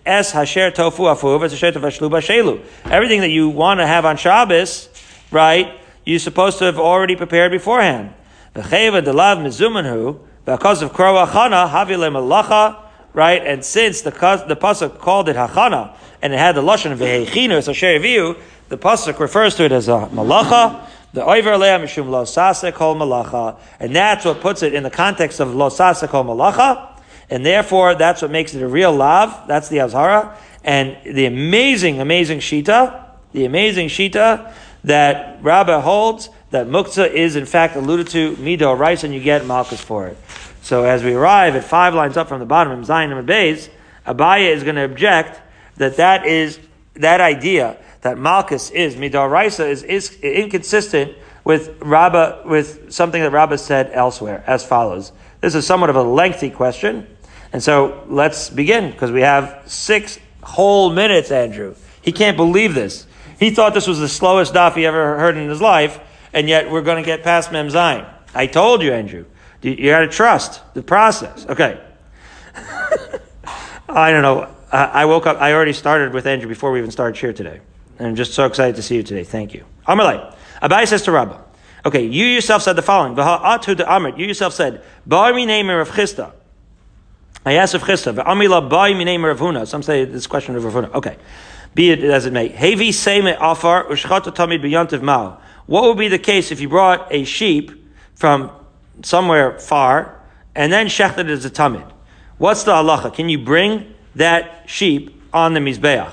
[0.06, 2.64] es hasher tofu shelu.
[2.84, 4.88] Everything that you want to have on Shabbos,
[5.30, 5.78] right?
[6.04, 8.14] You're supposed to have already prepared beforehand.
[8.54, 12.82] V'cheva delav because of kro achana havile malacha.
[13.12, 17.62] Right, and since the the pasuk called it hachana, and it had the lashon vehechinu,
[17.62, 18.36] so view,
[18.68, 20.86] the pasuk refers to it as a malacha.
[21.14, 22.26] The oiver leah mishum lo
[22.72, 26.95] kol malacha, and that's what puts it in the context of lo kol malacha.
[27.28, 29.46] And therefore, that's what makes it a real lav.
[29.48, 30.36] That's the azhara.
[30.62, 34.52] And the amazing, amazing shita, the amazing shita
[34.84, 39.44] that Rabbah holds that muktzah is in fact alluded to mido rice, and you get
[39.46, 40.16] malchus for it.
[40.62, 43.68] So as we arrive at five lines up from the bottom Zion and Beis,
[44.06, 45.40] Abaye is going to object
[45.76, 46.58] that that is
[46.94, 53.56] that idea that malchus is midoraisa is, is inconsistent with Rabbah with something that Rabbah
[53.56, 55.12] said elsewhere as follows.
[55.40, 57.06] This is somewhat of a lengthy question.
[57.56, 61.74] And so let's begin because we have six whole minutes, Andrew.
[62.02, 63.06] He can't believe this.
[63.40, 65.98] He thought this was the slowest daf he ever heard in his life,
[66.34, 68.06] and yet we're going to get past Mem Zayin.
[68.34, 69.24] I told you, Andrew.
[69.62, 71.46] You, got to trust the process.
[71.46, 71.82] Okay.
[73.88, 74.54] I don't know.
[74.70, 75.40] I woke up.
[75.40, 77.62] I already started with Andrew before we even started here today.
[77.98, 79.24] And I'm just so excited to see you today.
[79.24, 79.64] Thank you.
[79.88, 80.36] Amalai.
[80.60, 81.40] Abai says to Rabbah,
[81.86, 83.16] Okay, you yourself said the following.
[83.16, 86.32] You yourself said, Bar name of Chista.
[87.46, 89.68] Mayasef Chista, Amila Bai Minei Rav Huna.
[89.68, 90.94] Some say this question of Rav Huna.
[90.94, 91.16] Okay.
[91.74, 92.48] Be it as it may.
[92.48, 95.38] Hevi Seme Afar Ushchata Tamid B'Yantiv Mao.
[95.66, 97.70] What would be the case if you brought a sheep
[98.16, 98.50] from
[99.02, 100.20] somewhere far
[100.56, 101.88] and then shechted it as a tamid?
[102.38, 103.14] What's the halacha?
[103.14, 106.12] Can you bring that sheep on the mizbeach?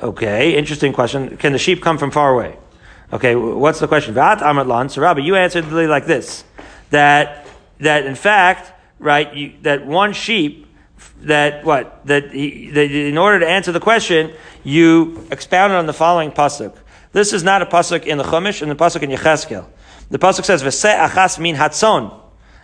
[0.00, 1.36] Okay, interesting question.
[1.38, 2.56] Can the sheep come from far away?
[3.12, 4.14] Okay, what's the question?
[4.14, 4.38] Vat.
[4.90, 6.44] So Rabbah, you answered like this:
[6.90, 7.46] that
[7.80, 10.66] that in fact, right, you, that one sheep,
[11.20, 14.32] that what that, he, that in order to answer the question,
[14.64, 16.76] you expounded on the following pasuk.
[17.12, 19.66] This is not a pasuk in the Chumash and the pasuk in Yecheskel.
[20.10, 22.14] The pasuk says, "V'se achas min hatzon,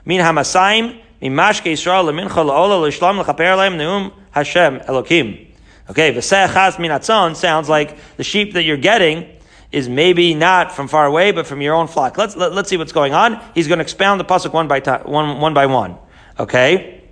[0.04, 5.48] min hamasayim, min mashke Yisrael lemincha laola l'ishlam l'chaper lehem neum Hashem Elokim."
[5.90, 9.28] Okay, v'se achas min hatzon sounds like the sheep that you're getting
[9.72, 12.18] is maybe not from far away, but from your own flock.
[12.18, 13.42] Let's let, us let us see what's going on.
[13.54, 15.96] He's going to expound the pasuk one by one, one by one.
[16.38, 17.02] Okay,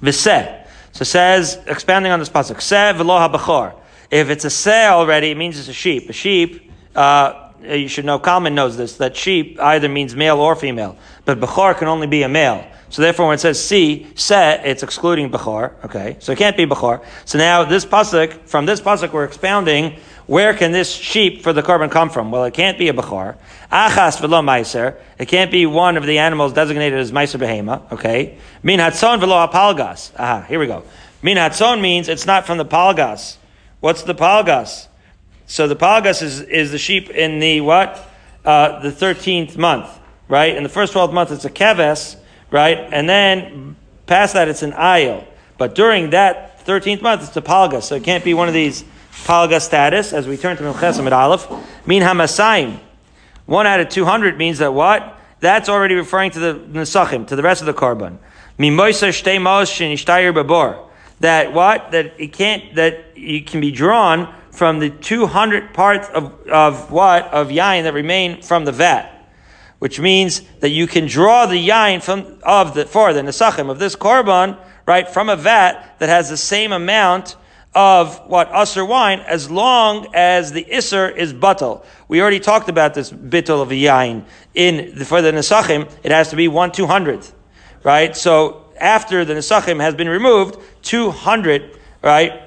[0.00, 0.66] v'se.
[0.92, 3.74] So says expanding on this pasuk, se v'lo habachor.
[4.10, 6.10] If it's a se already, it means it's a sheep.
[6.10, 10.54] A sheep, uh, you should know, Kalman knows this, that sheep either means male or
[10.54, 10.98] female.
[11.24, 12.66] But Bechor can only be a male.
[12.90, 15.72] So therefore, when it says si, se, it's excluding Bechor.
[15.86, 17.02] Okay, so it can't be Bechor.
[17.24, 19.98] So now this pasuk, from this pasuk, we're expounding
[20.32, 22.30] where can this sheep for the korban come from?
[22.30, 23.36] Well, it can't be a Bechor.
[23.70, 24.96] Achas velo meiser.
[25.18, 27.92] It can't be one of the animals designated as meiser behema.
[27.92, 28.38] Okay.
[28.62, 30.10] Min hatzon velo apalgas.
[30.18, 30.84] Aha, here we go.
[31.20, 33.36] Min hatzon means it's not from the palgas.
[33.80, 34.88] What's the palgas?
[35.44, 38.02] So the palgas is, is the sheep in the what?
[38.42, 39.86] Uh, the 13th month,
[40.28, 40.56] right?
[40.56, 42.16] In the first 12th month, it's a keves,
[42.50, 42.78] right?
[42.78, 43.76] And then
[44.06, 45.26] past that, it's an ayil.
[45.58, 47.82] But during that 13th month, it's a palgas.
[47.82, 48.82] So it can't be one of these
[49.12, 51.48] palgas status as we turn to Milchesim at Aleph.
[51.86, 52.80] Min hamasayim.
[53.46, 55.18] One out of 200 means that what?
[55.40, 58.18] That's already referring to the Nesachim, to the rest of the korban.
[61.20, 61.90] That what?
[61.90, 67.24] That it can't, that it can be drawn from the 200 parts of, of what?
[67.32, 69.08] Of yain that remain from the vat.
[69.78, 73.80] Which means that you can draw the yain from, of the, for the nesachim of
[73.80, 74.56] this korban,
[74.86, 77.34] right, from a vat that has the same amount
[77.74, 81.84] of what usr wine as long as the isser is batal.
[82.08, 85.90] We already talked about this bittul of yain in the, for the nesachim.
[86.02, 87.26] It has to be one two hundred,
[87.82, 88.14] right?
[88.16, 92.42] So after the Nesachim has been removed, 200, right?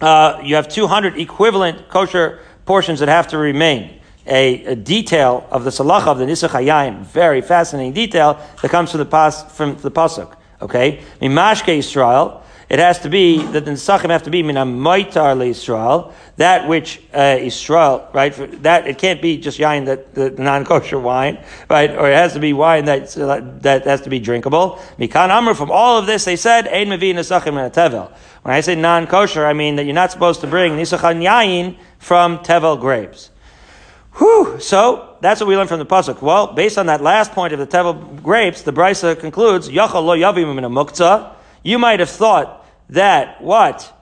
[0.00, 4.00] Uh, you have 200 equivalent kosher portions that have to remain.
[4.26, 8.92] A, a detail of the salacha of the Nisach Hayayin, very fascinating detail that comes
[8.92, 10.36] from the pas, from the pasuk.
[10.60, 12.41] Okay, Mimashke Israel,
[12.72, 17.02] it has to be that the Nesachim have to be mina maitar Israel, that which
[17.12, 18.32] uh, Israel, right?
[18.62, 21.90] That it can't be just yain that the, non-kosher wine, right?
[21.90, 24.80] Or it has to be wine that uh, that has to be drinkable.
[24.98, 25.52] Mikan Amr.
[25.52, 28.10] From all of this, they said ein mevi Nesachim tevel.
[28.40, 32.38] When I say non-kosher, I mean that you're not supposed to bring nisachan yain from
[32.38, 33.28] tevel grapes.
[34.14, 34.58] Whew.
[34.60, 36.22] So that's what we learned from the pasuk.
[36.22, 40.16] Well, based on that last point of the tevel grapes, the brisa concludes yachal lo
[40.16, 41.34] yavim min muktzah.
[41.62, 42.60] You might have thought
[42.92, 43.92] that what?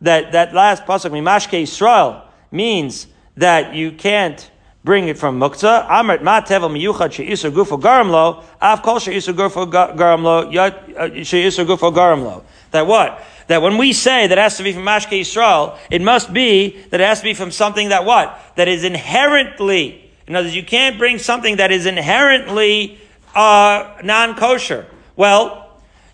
[0.00, 4.50] That, that last pasuk, Mimashke Israel, means that you can't
[4.84, 5.88] bring it from muktzah.
[5.88, 11.08] Amrit ma tevel miyuchad she'isur gufo garam lo, av kol she'isur gufo garam lo, uh,
[11.22, 12.44] she'isur gufo garam lo.
[12.70, 13.24] That what?
[13.48, 16.80] That when we say that it has to be from Mashke Israel, it must be
[16.90, 18.38] that it has to be from something that what?
[18.56, 22.98] That is inherently, in other words, you can't bring something that is inherently
[23.34, 24.86] uh, non-kosher.
[25.16, 25.67] Well,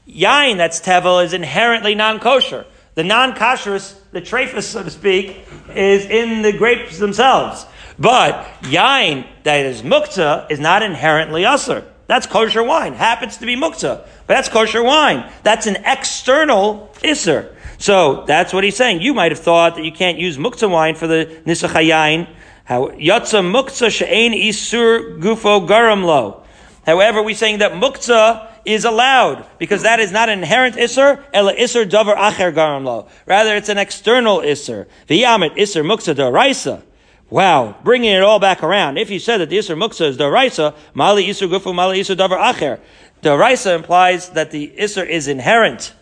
[0.08, 2.66] Yain that's tevel is inherently non-kosher.
[2.94, 5.44] The non-kosherous, the trephus, so to speak,
[5.74, 7.66] is in the grapes themselves.
[7.98, 11.84] But yain that is mukta is not inherently usr.
[12.06, 12.92] That's kosher wine.
[12.94, 15.30] Happens to be mukta, but that's kosher wine.
[15.42, 17.54] That's an external isser.
[17.78, 19.00] So that's what he's saying.
[19.00, 22.28] You might have thought that you can't use mukta wine for the nisachayayin.
[22.64, 26.42] How yatsa mukta she'ain isur gufo garam lo.
[26.86, 31.54] However, we're saying that mukta is allowed because that is not an inherent isser, ela
[31.54, 33.08] isser davar acher garam lo.
[33.26, 34.86] Rather, it's an external isser.
[35.08, 36.82] V'yamit isser muksa daraisa.
[37.30, 38.98] Wow, bringing it all back around.
[38.98, 42.38] If you said that the isser muksa is daraisa, mali isser gufu, mali isser davar
[42.38, 42.80] acher.
[43.22, 45.94] Daraisa implies that the isser is inherent.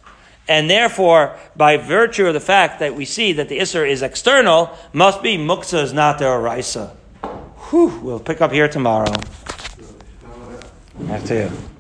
[0.49, 4.77] And therefore, by virtue of the fact that we see that the isser is external,
[4.93, 6.91] must be muksa is not daraisa.
[7.71, 9.15] Whew, we'll pick up here tomorrow.
[11.09, 11.72] After you.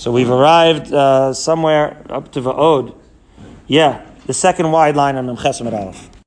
[0.00, 2.96] So we've arrived uh, somewhere up to Va'od.
[3.66, 6.09] Yeah, the second wide line on Memchesim Aleph.